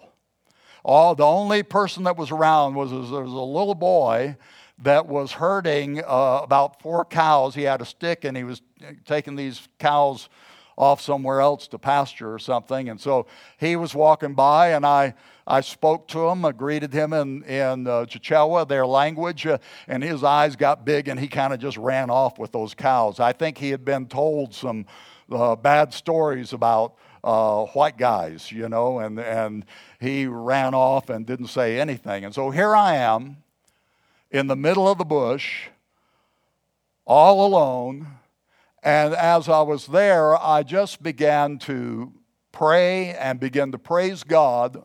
Oh, 0.85 1.13
the 1.13 1.25
only 1.25 1.63
person 1.63 2.03
that 2.03 2.17
was 2.17 2.31
around 2.31 2.75
was, 2.75 2.91
was 2.91 3.11
there 3.11 3.21
was 3.21 3.31
a 3.31 3.35
little 3.35 3.75
boy 3.75 4.37
that 4.81 5.07
was 5.07 5.33
herding 5.33 5.99
uh, 5.99 6.39
about 6.43 6.81
four 6.81 7.03
cows. 7.03 7.53
He 7.53 7.63
had 7.63 7.81
a 7.81 7.85
stick 7.85 8.23
and 8.23 8.37
he 8.37 8.43
was 8.43 8.61
taking 9.05 9.35
these 9.35 9.67
cows 9.77 10.29
off 10.77 11.01
somewhere 11.01 11.41
else 11.41 11.67
to 11.67 11.77
pasture 11.77 12.33
or 12.33 12.39
something. 12.39 12.87
And 12.87 12.99
so 12.99 13.27
he 13.57 13.75
was 13.75 13.93
walking 13.93 14.33
by, 14.33 14.69
and 14.69 14.85
I, 14.85 15.13
I 15.49 15.61
spoke 15.61 16.07
to 16.09 16.29
him, 16.29 16.45
I 16.45 16.51
greeted 16.51 16.93
him 16.93 17.11
in, 17.11 17.43
in 17.43 17.87
uh, 17.87 18.05
Chichewa, 18.05 18.67
their 18.67 18.85
language, 18.85 19.45
uh, 19.47 19.57
and 19.87 20.03
his 20.03 20.23
eyes 20.23 20.55
got 20.55 20.85
big, 20.85 21.07
and 21.07 21.19
he 21.19 21.27
kind 21.27 21.53
of 21.53 21.59
just 21.59 21.77
ran 21.77 22.09
off 22.09 22.39
with 22.39 22.51
those 22.51 22.73
cows. 22.73 23.19
I 23.19 23.33
think 23.33 23.57
he 23.57 23.71
had 23.71 23.83
been 23.83 24.05
told 24.05 24.53
some 24.53 24.85
uh, 25.31 25.55
bad 25.55 25.93
stories 25.93 26.53
about 26.53 26.95
uh, 27.23 27.65
white 27.65 27.97
guys, 27.97 28.51
you 28.51 28.69
know, 28.69 28.99
and, 28.99 29.19
and 29.19 29.65
he 29.99 30.27
ran 30.27 30.73
off 30.73 31.09
and 31.09 31.25
didn't 31.25 31.47
say 31.47 31.79
anything. 31.79 32.23
And 32.23 32.33
so 32.33 32.51
here 32.51 32.75
I 32.75 32.95
am 32.95 33.37
in 34.31 34.47
the 34.47 34.55
middle 34.55 34.87
of 34.87 34.97
the 34.97 35.05
bush, 35.05 35.67
all 37.05 37.45
alone 37.45 38.07
and 38.83 39.13
as 39.13 39.49
I 39.49 39.61
was 39.61 39.87
there, 39.87 40.41
I 40.41 40.63
just 40.63 41.03
began 41.03 41.57
to 41.59 42.13
pray 42.51 43.13
and 43.13 43.39
begin 43.39 43.71
to 43.73 43.77
praise 43.77 44.23
God. 44.23 44.83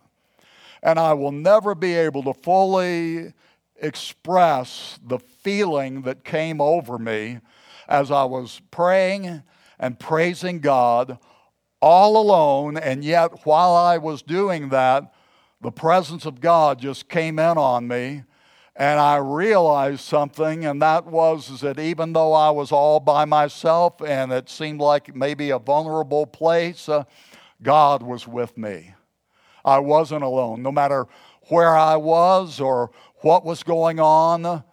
And 0.84 0.98
I 0.98 1.14
will 1.14 1.32
never 1.32 1.74
be 1.74 1.94
able 1.94 2.22
to 2.24 2.34
fully 2.34 3.32
express 3.76 5.00
the 5.04 5.18
feeling 5.18 6.02
that 6.02 6.22
came 6.24 6.60
over 6.60 6.98
me 6.98 7.40
as 7.88 8.12
I 8.12 8.24
was 8.24 8.60
praying 8.70 9.42
and 9.80 9.98
praising 9.98 10.60
God 10.60 11.18
all 11.82 12.16
alone. 12.16 12.76
And 12.76 13.02
yet, 13.02 13.44
while 13.44 13.74
I 13.74 13.98
was 13.98 14.22
doing 14.22 14.68
that, 14.68 15.12
the 15.60 15.72
presence 15.72 16.26
of 16.26 16.40
God 16.40 16.78
just 16.78 17.08
came 17.08 17.38
in 17.38 17.58
on 17.58 17.88
me 17.88 18.22
and 18.76 18.98
I 18.98 19.16
realized 19.16 20.00
something, 20.00 20.64
and 20.64 20.82
that 20.82 21.06
was 21.06 21.60
that 21.60 21.78
even 21.78 22.12
though 22.12 22.32
I 22.32 22.50
was 22.50 22.72
all 22.72 22.98
by 22.98 23.24
myself 23.24 24.02
and 24.02 24.32
it 24.32 24.50
seemed 24.50 24.80
like 24.80 25.14
maybe 25.14 25.50
a 25.50 25.60
vulnerable 25.60 26.26
place, 26.26 26.88
uh, 26.88 27.04
God 27.62 28.02
was 28.02 28.26
with 28.26 28.58
me. 28.58 28.94
I 29.64 29.78
wasn't 29.78 30.24
alone. 30.24 30.62
No 30.62 30.72
matter 30.72 31.06
where 31.48 31.76
I 31.76 31.96
was 31.96 32.60
or 32.60 32.90
what 33.18 33.44
was 33.44 33.62
going 33.62 34.00
on, 34.00 34.64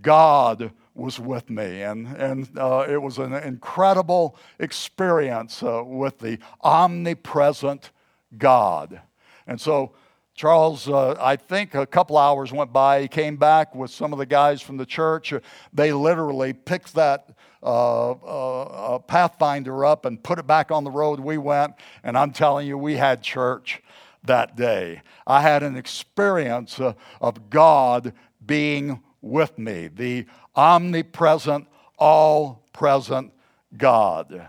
God 0.00 0.72
was 0.94 1.18
with 1.18 1.48
me. 1.48 1.82
And, 1.82 2.06
and 2.16 2.58
uh, 2.58 2.86
it 2.88 3.00
was 3.00 3.18
an 3.18 3.32
incredible 3.32 4.36
experience 4.58 5.62
uh, 5.62 5.82
with 5.84 6.18
the 6.18 6.38
omnipresent 6.62 7.90
God. 8.36 9.00
And 9.46 9.60
so 9.60 9.92
Charles, 10.34 10.88
uh, 10.88 11.14
I 11.20 11.36
think 11.36 11.74
a 11.74 11.86
couple 11.86 12.16
hours 12.16 12.52
went 12.52 12.72
by. 12.72 13.02
He 13.02 13.08
came 13.08 13.36
back 13.36 13.74
with 13.74 13.90
some 13.90 14.12
of 14.12 14.18
the 14.18 14.26
guys 14.26 14.62
from 14.62 14.76
the 14.76 14.86
church. 14.86 15.32
They 15.72 15.92
literally 15.92 16.52
picked 16.52 16.94
that 16.94 17.30
uh, 17.62 18.10
uh, 18.10 18.98
Pathfinder 19.00 19.84
up 19.84 20.04
and 20.04 20.22
put 20.22 20.38
it 20.38 20.46
back 20.46 20.70
on 20.70 20.84
the 20.84 20.90
road. 20.90 21.20
We 21.20 21.38
went, 21.38 21.74
and 22.02 22.16
I'm 22.18 22.32
telling 22.32 22.66
you, 22.66 22.76
we 22.76 22.96
had 22.96 23.22
church 23.22 23.82
that 24.24 24.56
day. 24.56 25.02
I 25.26 25.42
had 25.42 25.62
an 25.62 25.76
experience 25.76 26.80
uh, 26.80 26.94
of 27.20 27.50
God 27.50 28.12
being 28.44 29.02
with 29.20 29.58
me, 29.58 29.88
the 29.88 30.26
omnipresent, 30.54 31.66
all 31.98 32.64
present 32.72 33.32
God. 33.76 34.48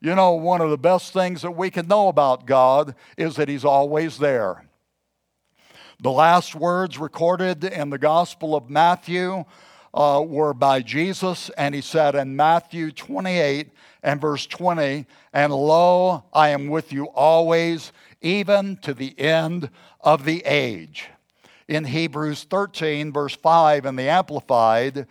You 0.00 0.14
know, 0.14 0.32
one 0.32 0.60
of 0.60 0.70
the 0.70 0.78
best 0.78 1.12
things 1.12 1.42
that 1.42 1.52
we 1.52 1.70
can 1.70 1.88
know 1.88 2.08
about 2.08 2.46
God 2.46 2.94
is 3.16 3.36
that 3.36 3.48
He's 3.48 3.64
always 3.64 4.18
there. 4.18 4.64
The 6.00 6.12
last 6.12 6.54
words 6.54 6.98
recorded 6.98 7.64
in 7.64 7.90
the 7.90 7.98
Gospel 7.98 8.54
of 8.54 8.70
Matthew 8.70 9.44
uh, 9.92 10.22
were 10.24 10.54
by 10.54 10.80
Jesus, 10.80 11.50
and 11.58 11.74
he 11.74 11.80
said 11.80 12.14
in 12.14 12.36
Matthew 12.36 12.92
28 12.92 13.70
and 14.04 14.20
verse 14.20 14.46
20, 14.46 15.06
And 15.32 15.52
lo, 15.52 16.24
I 16.32 16.50
am 16.50 16.68
with 16.68 16.92
you 16.92 17.06
always, 17.06 17.92
even 18.20 18.76
to 18.78 18.94
the 18.94 19.18
end 19.18 19.70
of 20.00 20.24
the 20.24 20.44
age. 20.44 21.08
In 21.66 21.84
Hebrews 21.84 22.44
13, 22.44 23.12
verse 23.12 23.34
5, 23.34 23.86
in 23.86 23.96
the 23.96 24.08
Amplified, 24.08 25.06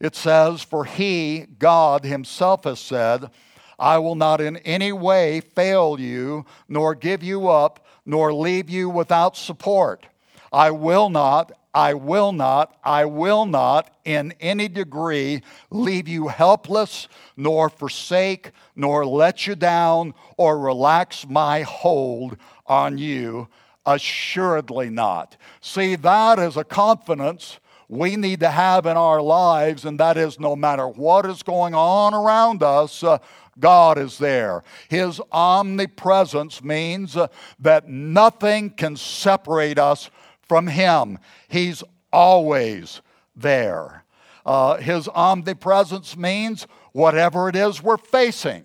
it 0.00 0.14
says, 0.14 0.62
For 0.62 0.84
he, 0.84 1.46
God 1.58 2.04
himself, 2.04 2.64
has 2.64 2.78
said, 2.80 3.30
I 3.78 3.98
will 3.98 4.14
not 4.14 4.40
in 4.40 4.58
any 4.58 4.92
way 4.92 5.40
fail 5.40 5.98
you, 5.98 6.44
nor 6.68 6.94
give 6.94 7.22
you 7.22 7.48
up 7.48 7.86
nor 8.10 8.32
leave 8.32 8.68
you 8.68 8.88
without 8.88 9.36
support. 9.36 10.06
I 10.52 10.70
will 10.70 11.10
not, 11.10 11.52
I 11.72 11.94
will 11.94 12.32
not, 12.32 12.76
I 12.82 13.04
will 13.04 13.46
not 13.46 13.94
in 14.04 14.34
any 14.40 14.68
degree 14.68 15.42
leave 15.70 16.08
you 16.08 16.28
helpless, 16.28 17.06
nor 17.36 17.68
forsake, 17.68 18.50
nor 18.74 19.06
let 19.06 19.46
you 19.46 19.54
down, 19.54 20.14
or 20.36 20.58
relax 20.58 21.26
my 21.28 21.62
hold 21.62 22.36
on 22.66 22.98
you. 22.98 23.48
Assuredly 23.86 24.90
not. 24.90 25.36
See, 25.60 25.94
that 25.96 26.38
is 26.38 26.56
a 26.56 26.64
confidence 26.64 27.60
we 27.88 28.14
need 28.14 28.40
to 28.40 28.50
have 28.50 28.86
in 28.86 28.96
our 28.96 29.20
lives, 29.20 29.84
and 29.84 29.98
that 29.98 30.16
is 30.16 30.38
no 30.38 30.54
matter 30.54 30.86
what 30.86 31.26
is 31.26 31.42
going 31.42 31.74
on 31.74 32.14
around 32.14 32.62
us, 32.62 33.02
uh, 33.02 33.18
God 33.58 33.98
is 33.98 34.18
there. 34.18 34.62
His 34.88 35.20
omnipresence 35.32 36.62
means 36.62 37.16
uh, 37.16 37.28
that 37.58 37.88
nothing 37.88 38.70
can 38.70 38.96
separate 38.96 39.78
us 39.78 40.08
from 40.50 40.66
Him. 40.66 41.16
He's 41.46 41.84
always 42.12 43.02
there. 43.36 44.02
Uh, 44.44 44.78
his 44.78 45.06
omnipresence 45.06 46.16
means 46.16 46.66
whatever 46.90 47.48
it 47.48 47.54
is 47.54 47.80
we're 47.80 47.96
facing, 47.96 48.64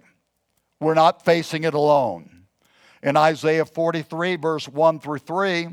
we're 0.80 0.96
not 0.96 1.24
facing 1.24 1.64
it 1.64 1.76
alone. 1.76 2.48
In 3.04 3.16
Isaiah 3.16 3.66
43, 3.66 4.36
verse 4.38 4.68
1 4.68 5.00
through 5.00 5.20
3, 5.20 5.68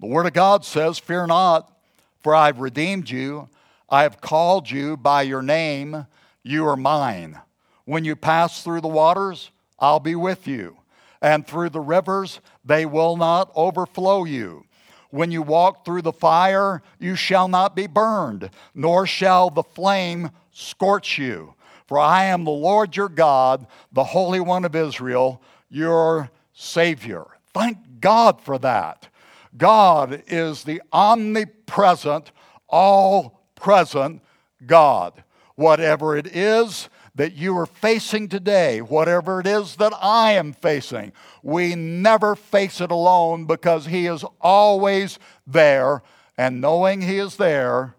the 0.00 0.06
Word 0.08 0.26
of 0.26 0.32
God 0.32 0.64
says, 0.64 0.98
Fear 0.98 1.28
not, 1.28 1.72
for 2.18 2.34
I've 2.34 2.58
redeemed 2.58 3.08
you. 3.08 3.48
I 3.88 4.02
have 4.02 4.20
called 4.20 4.68
you 4.68 4.96
by 4.96 5.22
your 5.22 5.40
name. 5.40 6.04
You 6.42 6.66
are 6.66 6.76
mine. 6.76 7.38
When 7.84 8.04
you 8.04 8.16
pass 8.16 8.64
through 8.64 8.80
the 8.80 8.88
waters, 8.88 9.52
I'll 9.78 10.00
be 10.00 10.16
with 10.16 10.48
you. 10.48 10.78
And 11.20 11.46
through 11.46 11.70
the 11.70 11.80
rivers, 11.80 12.40
they 12.64 12.86
will 12.86 13.16
not 13.16 13.50
overflow 13.54 14.24
you. 14.24 14.64
When 15.10 15.30
you 15.30 15.42
walk 15.42 15.84
through 15.84 16.02
the 16.02 16.12
fire, 16.12 16.82
you 16.98 17.16
shall 17.16 17.48
not 17.48 17.74
be 17.74 17.86
burned, 17.86 18.50
nor 18.74 19.06
shall 19.06 19.50
the 19.50 19.62
flame 19.62 20.30
scorch 20.52 21.18
you. 21.18 21.54
For 21.86 21.98
I 21.98 22.24
am 22.24 22.44
the 22.44 22.50
Lord 22.50 22.94
your 22.94 23.08
God, 23.08 23.66
the 23.92 24.04
Holy 24.04 24.40
One 24.40 24.66
of 24.66 24.76
Israel, 24.76 25.40
your 25.70 26.30
Savior. 26.52 27.26
Thank 27.54 27.78
God 28.00 28.40
for 28.42 28.58
that. 28.58 29.08
God 29.56 30.22
is 30.26 30.64
the 30.64 30.82
omnipresent, 30.92 32.30
all 32.68 33.40
present 33.54 34.22
God. 34.66 35.24
Whatever 35.54 36.16
it 36.16 36.26
is 36.26 36.90
that 37.18 37.34
you 37.34 37.58
are 37.58 37.66
facing 37.66 38.28
today, 38.28 38.80
whatever 38.80 39.40
it 39.40 39.46
is 39.46 39.74
that 39.74 39.92
I 40.00 40.32
am 40.32 40.52
facing, 40.52 41.12
we 41.42 41.74
never 41.74 42.36
face 42.36 42.80
it 42.80 42.92
alone 42.92 43.44
because 43.44 43.86
He 43.86 44.06
is 44.06 44.24
always 44.40 45.18
there, 45.44 46.04
and 46.36 46.60
knowing 46.60 47.02
He 47.02 47.18
is 47.18 47.34
there 47.34 47.96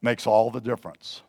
makes 0.00 0.28
all 0.28 0.52
the 0.52 0.60
difference. 0.60 1.22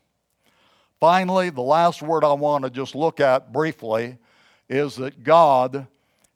Finally, 1.00 1.50
the 1.50 1.60
last 1.60 2.04
word 2.04 2.24
I 2.24 2.34
want 2.34 2.66
to 2.66 2.70
just 2.70 2.94
look 2.94 3.20
at 3.20 3.52
briefly 3.52 4.20
is 4.70 4.96
that 4.98 5.24
God 5.24 5.88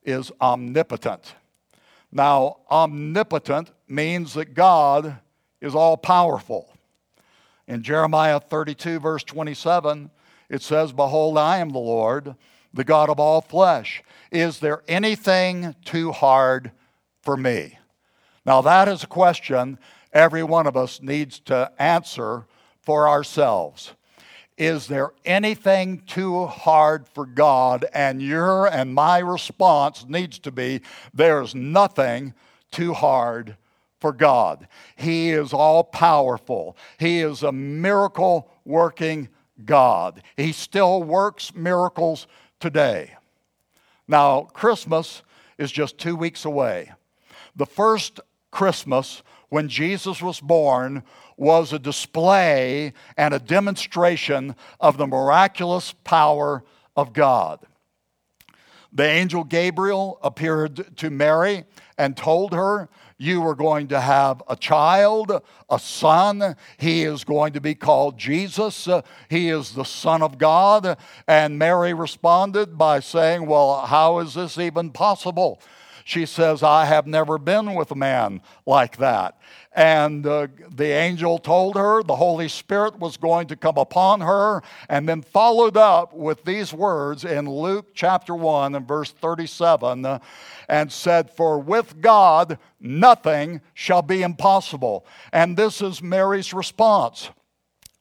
is 0.03 0.31
omnipotent. 0.41 1.35
Now, 2.11 2.57
omnipotent 2.71 3.69
means 3.87 4.33
that 4.33 4.55
God 4.55 5.19
is 5.61 5.75
all 5.75 5.95
powerful. 5.95 6.73
In 7.67 7.83
Jeremiah 7.83 8.39
32, 8.39 8.99
verse 8.99 9.23
27, 9.23 10.09
it 10.51 10.61
says, 10.61 10.91
Behold, 10.91 11.37
I 11.37 11.59
am 11.59 11.69
the 11.69 11.79
Lord, 11.79 12.35
the 12.73 12.83
God 12.83 13.09
of 13.09 13.21
all 13.21 13.39
flesh. 13.39 14.03
Is 14.31 14.59
there 14.59 14.83
anything 14.85 15.75
too 15.85 16.11
hard 16.11 16.71
for 17.21 17.37
me? 17.37 17.79
Now, 18.45 18.61
that 18.61 18.89
is 18.89 19.03
a 19.03 19.07
question 19.07 19.79
every 20.11 20.43
one 20.43 20.67
of 20.67 20.75
us 20.75 21.01
needs 21.01 21.39
to 21.39 21.71
answer 21.79 22.45
for 22.81 23.07
ourselves. 23.07 23.93
Is 24.57 24.87
there 24.87 25.13
anything 25.23 26.01
too 26.05 26.47
hard 26.47 27.07
for 27.07 27.25
God? 27.25 27.85
And 27.93 28.21
your 28.21 28.67
and 28.67 28.93
my 28.93 29.19
response 29.19 30.05
needs 30.05 30.37
to 30.39 30.51
be 30.51 30.81
there's 31.13 31.55
nothing 31.55 32.33
too 32.71 32.93
hard 32.93 33.55
for 34.01 34.11
God. 34.11 34.67
He 34.97 35.31
is 35.31 35.53
all 35.53 35.85
powerful, 35.85 36.75
He 36.99 37.21
is 37.21 37.41
a 37.41 37.53
miracle 37.53 38.51
working 38.65 39.29
God. 39.65 40.23
He 40.37 40.51
still 40.51 41.03
works 41.03 41.53
miracles 41.55 42.27
today. 42.59 43.15
Now, 44.07 44.43
Christmas 44.53 45.23
is 45.57 45.71
just 45.71 45.97
two 45.97 46.15
weeks 46.15 46.45
away. 46.45 46.91
The 47.55 47.65
first 47.65 48.19
Christmas, 48.51 49.23
when 49.49 49.67
Jesus 49.69 50.21
was 50.21 50.39
born, 50.39 51.03
was 51.37 51.73
a 51.73 51.79
display 51.79 52.93
and 53.17 53.33
a 53.33 53.39
demonstration 53.39 54.55
of 54.79 54.97
the 54.97 55.07
miraculous 55.07 55.93
power 56.03 56.63
of 56.95 57.13
God. 57.13 57.59
The 58.93 59.07
angel 59.07 59.43
Gabriel 59.43 60.19
appeared 60.21 60.97
to 60.97 61.09
Mary 61.09 61.63
and 61.97 62.17
told 62.17 62.53
her, 62.53 62.89
You 63.21 63.45
are 63.45 63.53
going 63.53 63.89
to 63.89 64.01
have 64.01 64.41
a 64.47 64.55
child, 64.55 65.43
a 65.69 65.77
son. 65.77 66.55
He 66.79 67.03
is 67.03 67.23
going 67.23 67.53
to 67.53 67.61
be 67.61 67.75
called 67.75 68.17
Jesus. 68.17 68.87
he 69.29 69.49
is 69.49 69.75
the 69.75 69.83
Son 69.83 70.23
of 70.23 70.39
God. 70.39 70.97
And 71.27 71.59
Mary 71.59 71.93
responded 71.93 72.79
by 72.79 72.99
saying, 72.99 73.45
Well, 73.45 73.85
how 73.85 74.17
is 74.17 74.33
this 74.33 74.57
even 74.57 74.89
possible? 74.89 75.61
She 76.11 76.25
says, 76.25 76.61
I 76.61 76.83
have 76.83 77.07
never 77.07 77.37
been 77.37 77.73
with 77.73 77.89
a 77.89 77.95
man 77.95 78.41
like 78.65 78.97
that. 78.97 79.39
And 79.71 80.27
uh, 80.27 80.47
the 80.69 80.87
angel 80.87 81.37
told 81.37 81.77
her 81.77 82.03
the 82.03 82.17
Holy 82.17 82.49
Spirit 82.49 82.99
was 82.99 83.15
going 83.15 83.47
to 83.47 83.55
come 83.55 83.77
upon 83.77 84.19
her, 84.19 84.61
and 84.89 85.07
then 85.07 85.21
followed 85.21 85.77
up 85.77 86.13
with 86.13 86.43
these 86.43 86.73
words 86.73 87.23
in 87.23 87.49
Luke 87.49 87.91
chapter 87.93 88.35
1 88.35 88.75
and 88.75 88.85
verse 88.85 89.11
37 89.11 90.05
uh, 90.05 90.19
and 90.67 90.91
said, 90.91 91.31
For 91.31 91.57
with 91.57 92.01
God 92.01 92.59
nothing 92.81 93.61
shall 93.73 94.01
be 94.01 94.21
impossible. 94.21 95.05
And 95.31 95.55
this 95.55 95.81
is 95.81 96.03
Mary's 96.03 96.53
response. 96.53 97.29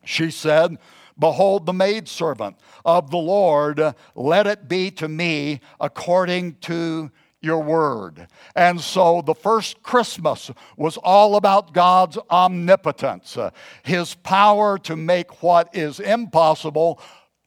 She 0.04 0.32
said, 0.32 0.78
Behold, 1.16 1.64
the 1.64 1.72
maidservant 1.72 2.56
of 2.84 3.12
the 3.12 3.18
Lord, 3.18 3.94
let 4.16 4.48
it 4.48 4.68
be 4.68 4.90
to 4.92 5.06
me 5.06 5.60
according 5.78 6.56
to 6.62 7.12
your 7.40 7.62
word. 7.62 8.26
And 8.54 8.80
so 8.80 9.22
the 9.22 9.34
first 9.34 9.82
Christmas 9.82 10.50
was 10.76 10.96
all 10.98 11.36
about 11.36 11.72
God's 11.72 12.18
omnipotence, 12.30 13.36
uh, 13.36 13.50
his 13.82 14.14
power 14.14 14.78
to 14.78 14.96
make 14.96 15.42
what 15.42 15.74
is 15.74 16.00
impossible 16.00 17.00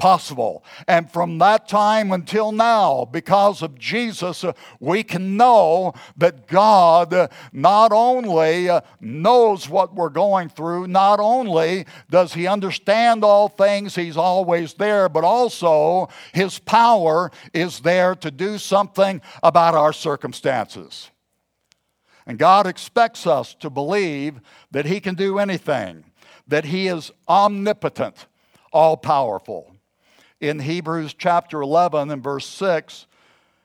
possible. 0.04 0.66
And 0.86 1.10
from 1.10 1.38
that 1.38 1.66
time 1.66 2.12
until 2.12 2.52
now, 2.52 3.06
because 3.10 3.62
of 3.62 3.80
Jesus, 3.80 4.44
uh, 4.44 4.52
we 4.82 5.02
can 5.02 5.38
know 5.38 5.94
that 6.18 6.46
God 6.46 7.14
uh, 7.14 7.30
not 7.54 7.94
only 7.94 8.68
uh, 8.68 8.82
knows 9.00 9.70
what 9.70 9.96
we're 9.96 10.10
going 10.10 10.50
through, 10.50 10.88
not 10.88 11.22
only 11.22 11.86
does 12.10 12.34
He 12.34 12.48
understand 12.48 13.24
all 13.24 13.48
things, 13.48 13.96
He's 13.96 14.18
always 14.18 14.74
there, 14.74 15.08
but 15.08 15.24
also 15.24 16.10
His 16.34 16.60
power 16.60 17.32
is 17.54 17.80
there 17.80 18.14
to 18.16 18.30
do 18.30 18.58
something 18.58 19.22
about 19.42 19.74
our 19.74 19.94
circumstances. 19.94 21.12
And 22.28 22.38
God 22.38 22.68
expects 22.68 23.26
us 23.26 23.54
to 23.62 23.70
believe 23.70 24.42
that 24.72 24.86
He 24.86 25.00
can 25.00 25.16
do 25.16 25.40
anything, 25.40 26.04
that 26.46 26.66
He 26.66 26.90
is 26.90 27.10
omnipotent, 27.30 28.26
all 28.74 28.98
powerful 28.98 29.73
in 30.40 30.60
Hebrews 30.60 31.14
chapter 31.14 31.62
11 31.62 32.12
and 32.12 32.24
verse 32.24 32.46
6, 32.48 33.08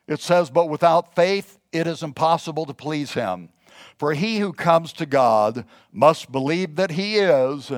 it 0.06 0.20
says, 0.20 0.50
But 0.50 0.68
without 0.68 1.14
faith 1.14 1.58
it 1.72 1.86
is 1.86 2.02
impossible 2.02 2.66
to 2.66 2.74
please 2.74 3.12
him. 3.12 3.50
For 3.98 4.14
he 4.14 4.38
who 4.38 4.52
comes 4.52 4.92
to 4.94 5.06
God 5.06 5.64
must 5.92 6.32
believe 6.32 6.76
that 6.76 6.92
he 6.92 7.16
is, 7.16 7.72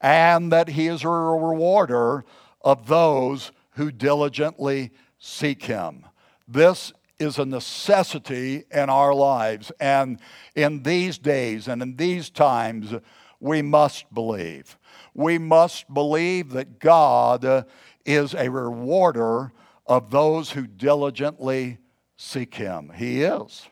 and 0.00 0.52
that 0.52 0.68
he 0.68 0.86
is 0.86 1.04
a 1.04 1.08
rewarder 1.08 2.24
of 2.60 2.86
those 2.86 3.52
who 3.72 3.90
diligently 3.90 4.90
seek 5.18 5.64
him. 5.64 6.04
This 6.46 6.92
is 7.18 7.38
a 7.38 7.44
necessity 7.44 8.64
in 8.70 8.90
our 8.90 9.14
lives. 9.14 9.72
And 9.80 10.20
in 10.54 10.82
these 10.82 11.18
days 11.18 11.68
and 11.68 11.80
in 11.80 11.96
these 11.96 12.28
times, 12.30 12.94
we 13.40 13.62
must 13.62 14.12
believe. 14.12 14.76
We 15.14 15.38
must 15.38 15.92
believe 15.92 16.50
that 16.50 16.78
God 16.78 17.66
is 18.04 18.34
a 18.34 18.50
rewarder 18.50 19.52
of 19.86 20.10
those 20.10 20.50
who 20.50 20.66
diligently 20.66 21.78
seek 22.16 22.54
Him. 22.54 22.92
He 22.94 23.22
is. 23.22 23.68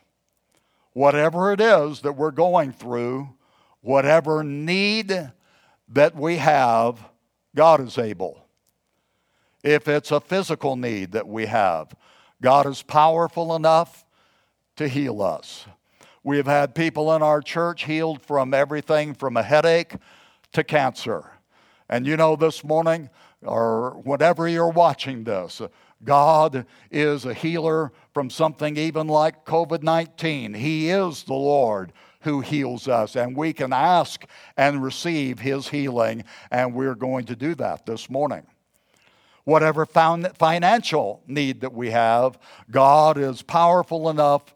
Whatever 0.93 1.53
it 1.53 1.61
is 1.61 2.01
that 2.01 2.13
we're 2.13 2.31
going 2.31 2.73
through, 2.73 3.31
whatever 3.81 4.43
need 4.43 5.31
that 5.89 6.17
we 6.17 6.37
have, 6.37 7.01
God 7.55 7.81
is 7.81 7.99
able. 7.99 8.45
If 9.63 9.89
it's 9.89 10.11
a 10.11 10.21
physical 10.21 10.77
need 10.77 11.13
that 11.13 11.29
we 11.29 11.47
have, 11.47 11.95
God 12.43 12.67
is 12.67 12.83
powerful 12.83 13.55
enough 13.55 14.05
to 14.77 14.89
heal 14.89 15.23
us. 15.23 15.67
We 16.23 16.37
have 16.39 16.47
had 16.47 16.75
people 16.75 17.15
in 17.15 17.23
our 17.23 17.41
church 17.41 17.85
healed 17.85 18.23
from 18.23 18.53
everything 18.55 19.15
from 19.15 19.37
a 19.37 19.43
headache 19.43 19.95
to 20.53 20.65
cancer. 20.65 21.31
And 21.89 22.07
you 22.07 22.17
know, 22.17 22.37
this 22.37 22.63
morning, 22.63 23.11
or 23.43 24.01
whenever 24.05 24.49
you're 24.49 24.69
watching 24.69 25.25
this, 25.25 25.63
God 26.03 26.67
is 26.91 27.25
a 27.25 27.35
healer 27.35 27.93
from 28.15 28.31
something 28.31 28.77
even 28.77 29.07
like 29.07 29.45
COVID 29.45 29.83
19. 29.83 30.55
He 30.55 30.91
is 30.91 31.25
the 31.25 31.35
Lord 31.35 31.93
who 32.23 32.41
heals 32.41 32.87
us, 32.87 33.17
and 33.17 33.37
we 33.37 33.53
can 33.53 33.73
ask 33.73 34.25
and 34.57 34.83
receive 34.83 35.39
His 35.39 35.69
healing, 35.69 36.25
and 36.51 36.75
we're 36.75 36.95
going 36.95 37.25
to 37.27 37.37
do 37.37 37.55
that 37.57 37.87
this 37.87 38.11
morning. 38.11 38.47
Whatever 39.45 39.87
financial 39.87 41.23
need 41.27 41.63
that 41.63 41.73
we 41.73 41.91
have, 41.91 42.39
God 42.71 43.17
is 43.17 43.43
powerful 43.43 44.11
enough 44.11 44.55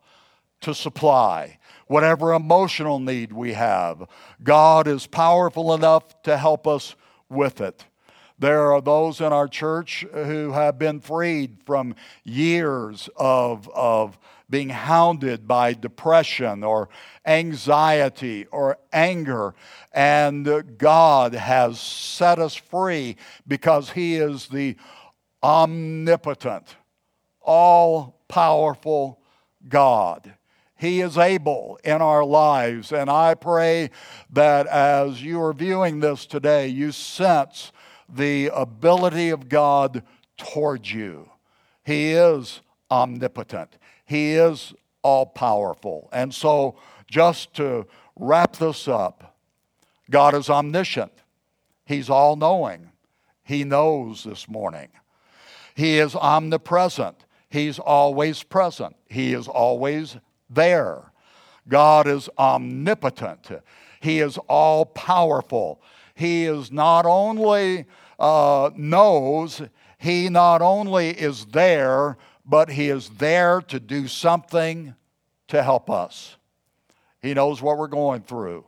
to 0.61 0.75
supply. 0.75 1.59
Whatever 1.87 2.33
emotional 2.33 2.99
need 2.99 3.33
we 3.33 3.55
have, 3.55 4.07
God 4.43 4.87
is 4.87 5.07
powerful 5.07 5.75
enough 5.75 6.23
to 6.23 6.37
help 6.37 6.67
us 6.67 6.95
with 7.29 7.61
it. 7.61 7.85
There 8.39 8.73
are 8.73 8.81
those 8.81 9.21
in 9.21 9.33
our 9.33 9.47
church 9.47 10.05
who 10.13 10.53
have 10.53 10.79
been 10.79 11.01
freed 11.01 11.59
from 11.65 11.95
years 12.25 13.09
of, 13.17 13.69
of 13.71 14.19
being 14.51 14.71
hounded 14.71 15.47
by 15.47 15.73
depression 15.73 16.65
or 16.65 16.89
anxiety 17.25 18.47
or 18.47 18.79
anger. 18.93 19.55
And 19.93 20.77
God 20.79 21.35
has 21.35 21.81
set 21.81 22.39
us 22.39 22.55
free 22.55 23.17
because 23.47 23.91
He 23.91 24.17
is 24.17 24.49
the 24.49 24.77
omnipotent, 25.43 26.77
all 27.41 28.21
powerful 28.29 29.21
God. 29.69 30.35
He 30.77 31.01
is 31.01 31.17
able 31.17 31.79
in 31.85 32.03
our 32.03 32.25
lives. 32.25 32.93
And 32.93 33.09
I 33.09 33.35
pray 33.35 33.91
that 34.31 34.67
as 34.67 35.23
you 35.23 35.41
are 35.41 35.53
viewing 35.53 36.01
this 36.01 36.27
today, 36.27 36.69
you 36.69 36.93
sense 36.93 37.73
the 38.09 38.51
ability 38.55 39.31
of 39.31 39.49
God 39.49 40.03
towards 40.37 40.93
you. 40.93 41.31
He 41.85 42.13
is 42.13 42.61
omnipotent, 42.91 43.79
He 44.05 44.33
is 44.33 44.73
all 45.03 45.27
powerful. 45.27 46.09
And 46.13 46.35
so, 46.35 46.77
just 47.07 47.55
to 47.55 47.87
wrap 48.17 48.57
this 48.57 48.89
up, 48.89 49.37
God 50.11 50.35
is 50.35 50.49
omniscient, 50.49 51.13
He's 51.85 52.11
all 52.11 52.37
knowing. 52.37 52.91
He 53.45 53.63
knows 53.63 54.25
this 54.25 54.49
morning. 54.49 54.89
He 55.75 55.99
is 55.99 56.15
omnipresent. 56.15 57.25
He's 57.51 57.79
always 57.79 58.43
present. 58.43 58.97
He 59.07 59.35
is 59.35 59.49
always 59.49 60.17
there. 60.49 61.13
God 61.69 62.07
is 62.07 62.29
omnipotent. 62.39 63.51
He 64.01 64.21
is 64.21 64.39
all 64.49 64.87
powerful. 64.87 65.81
He 66.15 66.45
is 66.45 66.71
not 66.71 67.07
only 67.07 67.87
uh, 68.19 68.71
knows, 68.77 69.63
he 69.99 70.29
not 70.29 70.63
only 70.63 71.11
is 71.11 71.47
there, 71.47 72.17
but 72.45 72.71
he 72.71 72.89
is 72.89 73.09
there 73.11 73.61
to 73.63 73.81
do 73.81 74.07
something 74.07 74.95
to 75.49 75.63
help 75.63 75.91
us. 75.91 76.37
He 77.21 77.35
knows 77.35 77.63
what 77.63 77.79
we're 77.79 77.89
going 77.89 78.23
through. 78.23 78.65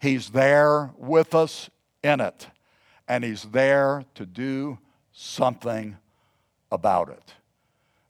He's 0.00 0.30
there 0.30 0.90
with 0.96 1.34
us 1.34 1.70
in 2.02 2.20
it, 2.20 2.48
and 3.06 3.22
he's 3.22 3.42
there 3.44 4.04
to 4.14 4.26
do 4.26 4.78
something 5.12 5.96
about 6.72 7.10
it. 7.10 7.34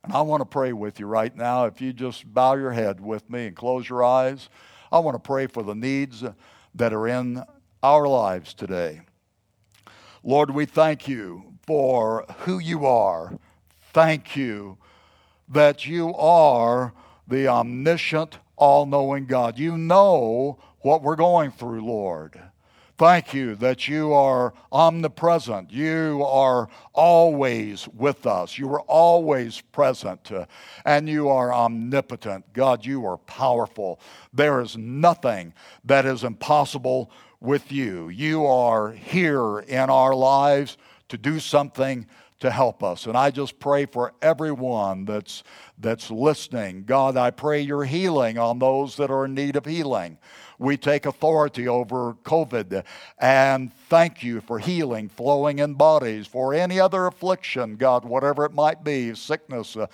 And 0.03 0.13
I 0.13 0.23
want 0.23 0.41
to 0.41 0.47
pray 0.47 0.73
with 0.73 0.99
you 0.99 1.07
right 1.07 1.35
now. 1.37 1.67
If 1.67 1.81
you 1.81 1.93
just 1.93 2.33
bow 2.33 2.55
your 2.55 2.73
head 2.73 3.01
with 3.01 3.29
me 3.29 3.49
and 3.49 3.57
close 3.57 3.89
your 3.89 4.03
eyes, 4.03 4.49
I 4.91 4.99
want 5.01 5.15
to 5.15 5.19
pray 5.19 5.47
for 5.47 5.63
the 5.63 5.75
needs 5.75 6.25
that 6.75 6.93
are 6.93 7.07
in 7.07 7.45
our 7.83 8.07
lives 8.07 8.55
today. 8.55 9.01
Lord, 10.23 10.51
we 10.51 10.67
thank 10.67 11.09
you 11.09 11.55
for 11.67 12.27
who 12.41 12.59
you 12.59 12.85
are. 12.87 13.39
Thank 13.93 14.37
you 14.37 14.79
that 15.49 15.87
you 15.87 16.15
are 16.15 16.93
the 17.27 17.49
omniscient, 17.49 18.39
all 18.57 18.87
knowing 18.87 19.27
God. 19.27 19.59
You 19.59 19.79
know 19.79 20.59
what 20.81 21.03
we're 21.03 21.17
going 21.17 21.51
through, 21.51 21.85
Lord. 21.85 22.41
Thank 22.99 23.33
you 23.33 23.55
that 23.55 23.89
you 23.89 24.13
are 24.13 24.53
omnipresent. 24.71 25.73
You 25.73 26.23
are 26.23 26.69
always 26.93 27.89
with 27.89 28.27
us. 28.27 28.59
You 28.59 28.71
are 28.75 28.83
always 28.83 29.63
present. 29.63 30.31
Uh, 30.31 30.45
and 30.85 31.09
you 31.09 31.31
are 31.31 31.51
omnipotent. 31.51 32.53
God, 32.53 32.85
you 32.85 33.07
are 33.07 33.17
powerful. 33.17 34.01
There 34.35 34.61
is 34.61 34.77
nothing 34.77 35.55
that 35.83 36.05
is 36.05 36.25
impossible 36.25 37.11
with 37.41 37.73
you. 37.73 38.09
You 38.09 38.47
are 38.47 38.91
here 38.91 39.61
in 39.61 39.91
our 39.91 40.15
lives 40.15 40.77
to 41.09 41.19
do 41.19 41.41
something 41.41 42.07
to 42.41 42.51
help 42.51 42.83
us. 42.83 43.07
And 43.07 43.17
I 43.17 43.31
just 43.31 43.59
pray 43.59 43.87
for 43.87 44.13
everyone 44.23 45.05
that's, 45.05 45.43
that's 45.81 46.11
listening. 46.11 46.85
God, 46.85 47.17
I 47.17 47.31
pray 47.31 47.61
your 47.61 47.85
healing 47.85 48.39
on 48.39 48.59
those 48.59 48.97
that 48.97 49.11
are 49.11 49.25
in 49.25 49.35
need 49.35 49.57
of 49.57 49.65
healing 49.65 50.19
we 50.61 50.77
take 50.77 51.07
authority 51.07 51.67
over 51.67 52.13
COVID 52.23 52.85
and 53.19 53.73
thank 53.89 54.23
you 54.23 54.43
for 54.43 54.59
healing 54.59 55.09
flowing 55.09 55.59
in 55.59 55.73
bodies, 55.73 56.27
for 56.27 56.53
any 56.53 56.79
other 56.79 57.07
affliction, 57.07 57.77
God, 57.77 58.05
whatever 58.05 58.45
it 58.45 58.53
might 58.53 58.85
be, 58.85 59.15
sickness, 59.15 59.75
uh, 59.75 59.87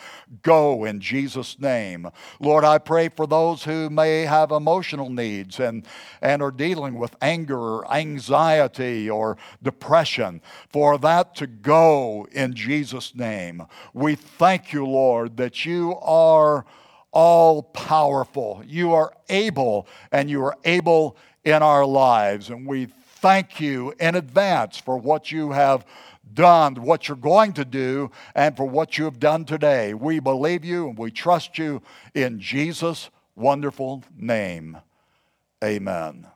go 0.43 0.85
in 0.85 1.01
Jesus' 1.01 1.61
name. 1.61 2.11
Lord, 2.41 2.65
I 2.65 2.79
pray 2.79 3.09
for 3.09 3.29
those 3.29 3.63
who 3.63 3.89
may 3.89 4.23
have 4.23 4.51
emotional 4.51 5.09
needs 5.09 5.61
and, 5.61 5.87
and 6.21 6.43
are 6.43 6.51
dealing 6.51 6.99
with 6.99 7.15
anger 7.23 7.59
or 7.59 7.95
anxiety 7.95 9.09
or 9.09 9.39
depression, 9.63 10.43
for 10.69 10.99
that 10.99 11.37
to 11.37 11.47
go 11.47 12.27
in 12.33 12.55
Jesus' 12.55 13.15
name. 13.15 13.63
We 13.95 14.17
thank 14.17 14.73
you, 14.73 14.85
Lord, 14.85 15.37
that 15.37 15.65
you 15.77 15.97
are 15.97 16.65
all 17.13 17.63
powerful. 17.63 18.63
You 18.67 18.93
are 18.93 19.13
able, 19.29 19.87
and 20.11 20.29
you 20.31 20.43
are 20.45 20.57
able 20.65 21.17
in 21.45 21.63
our 21.63 21.85
lives. 21.87 22.51
And 22.51 22.67
we 22.67 22.87
thank 23.21 23.61
you 23.61 23.95
in 24.01 24.15
advance 24.15 24.79
for 24.79 24.99
what 24.99 25.31
you 25.31 25.53
have 25.53 25.87
done, 26.33 26.75
what 26.83 27.09
you're 27.09 27.17
going 27.17 27.53
to 27.55 27.65
do, 27.65 28.11
and 28.35 28.57
for 28.57 28.65
what 28.65 28.99
you 28.99 29.05
have 29.05 29.19
done 29.19 29.45
today. 29.45 29.95
We 29.95 30.21
believe 30.21 30.65
you 30.65 30.89
and 30.89 30.99
we 30.99 31.11
trust 31.11 31.59
you 31.59 31.83
in 32.15 32.41
Jesus' 32.41 33.11
wonderful 33.35 34.05
name. 34.17 34.79
Amen. 35.65 36.27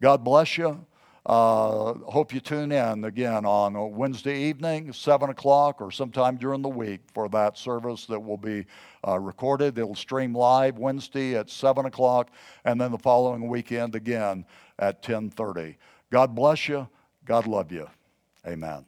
God 0.00 0.24
bless 0.24 0.56
you. 0.56 0.86
Uh, 1.26 1.94
hope 2.04 2.34
you 2.34 2.40
tune 2.40 2.70
in 2.70 3.04
again 3.04 3.46
on 3.46 3.96
Wednesday 3.96 4.42
evening, 4.42 4.92
7 4.92 5.30
o'clock, 5.30 5.80
or 5.80 5.90
sometime 5.90 6.36
during 6.36 6.60
the 6.60 6.68
week 6.68 7.00
for 7.14 7.30
that 7.30 7.56
service 7.56 8.04
that 8.06 8.20
will 8.20 8.36
be 8.36 8.66
uh, 9.08 9.18
recorded. 9.18 9.78
It'll 9.78 9.94
stream 9.94 10.34
live 10.34 10.78
Wednesday 10.78 11.34
at 11.34 11.48
7 11.48 11.86
o'clock, 11.86 12.30
and 12.66 12.78
then 12.78 12.90
the 12.90 12.98
following 12.98 13.48
weekend 13.48 13.94
again 13.94 14.44
at 14.78 15.02
10.30. 15.02 15.76
God 16.10 16.34
bless 16.34 16.68
you. 16.68 16.86
God 17.24 17.46
love 17.46 17.72
you. 17.72 17.88
Amen. 18.46 18.84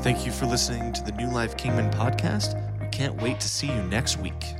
Thank 0.00 0.24
you 0.24 0.32
for 0.32 0.46
listening 0.46 0.94
to 0.94 1.04
the 1.04 1.12
New 1.12 1.30
Life 1.30 1.58
Kingman 1.58 1.90
podcast 1.90 2.69
can't 3.00 3.22
wait 3.22 3.40
to 3.40 3.48
see 3.48 3.66
you 3.66 3.82
next 3.84 4.18
week. 4.18 4.59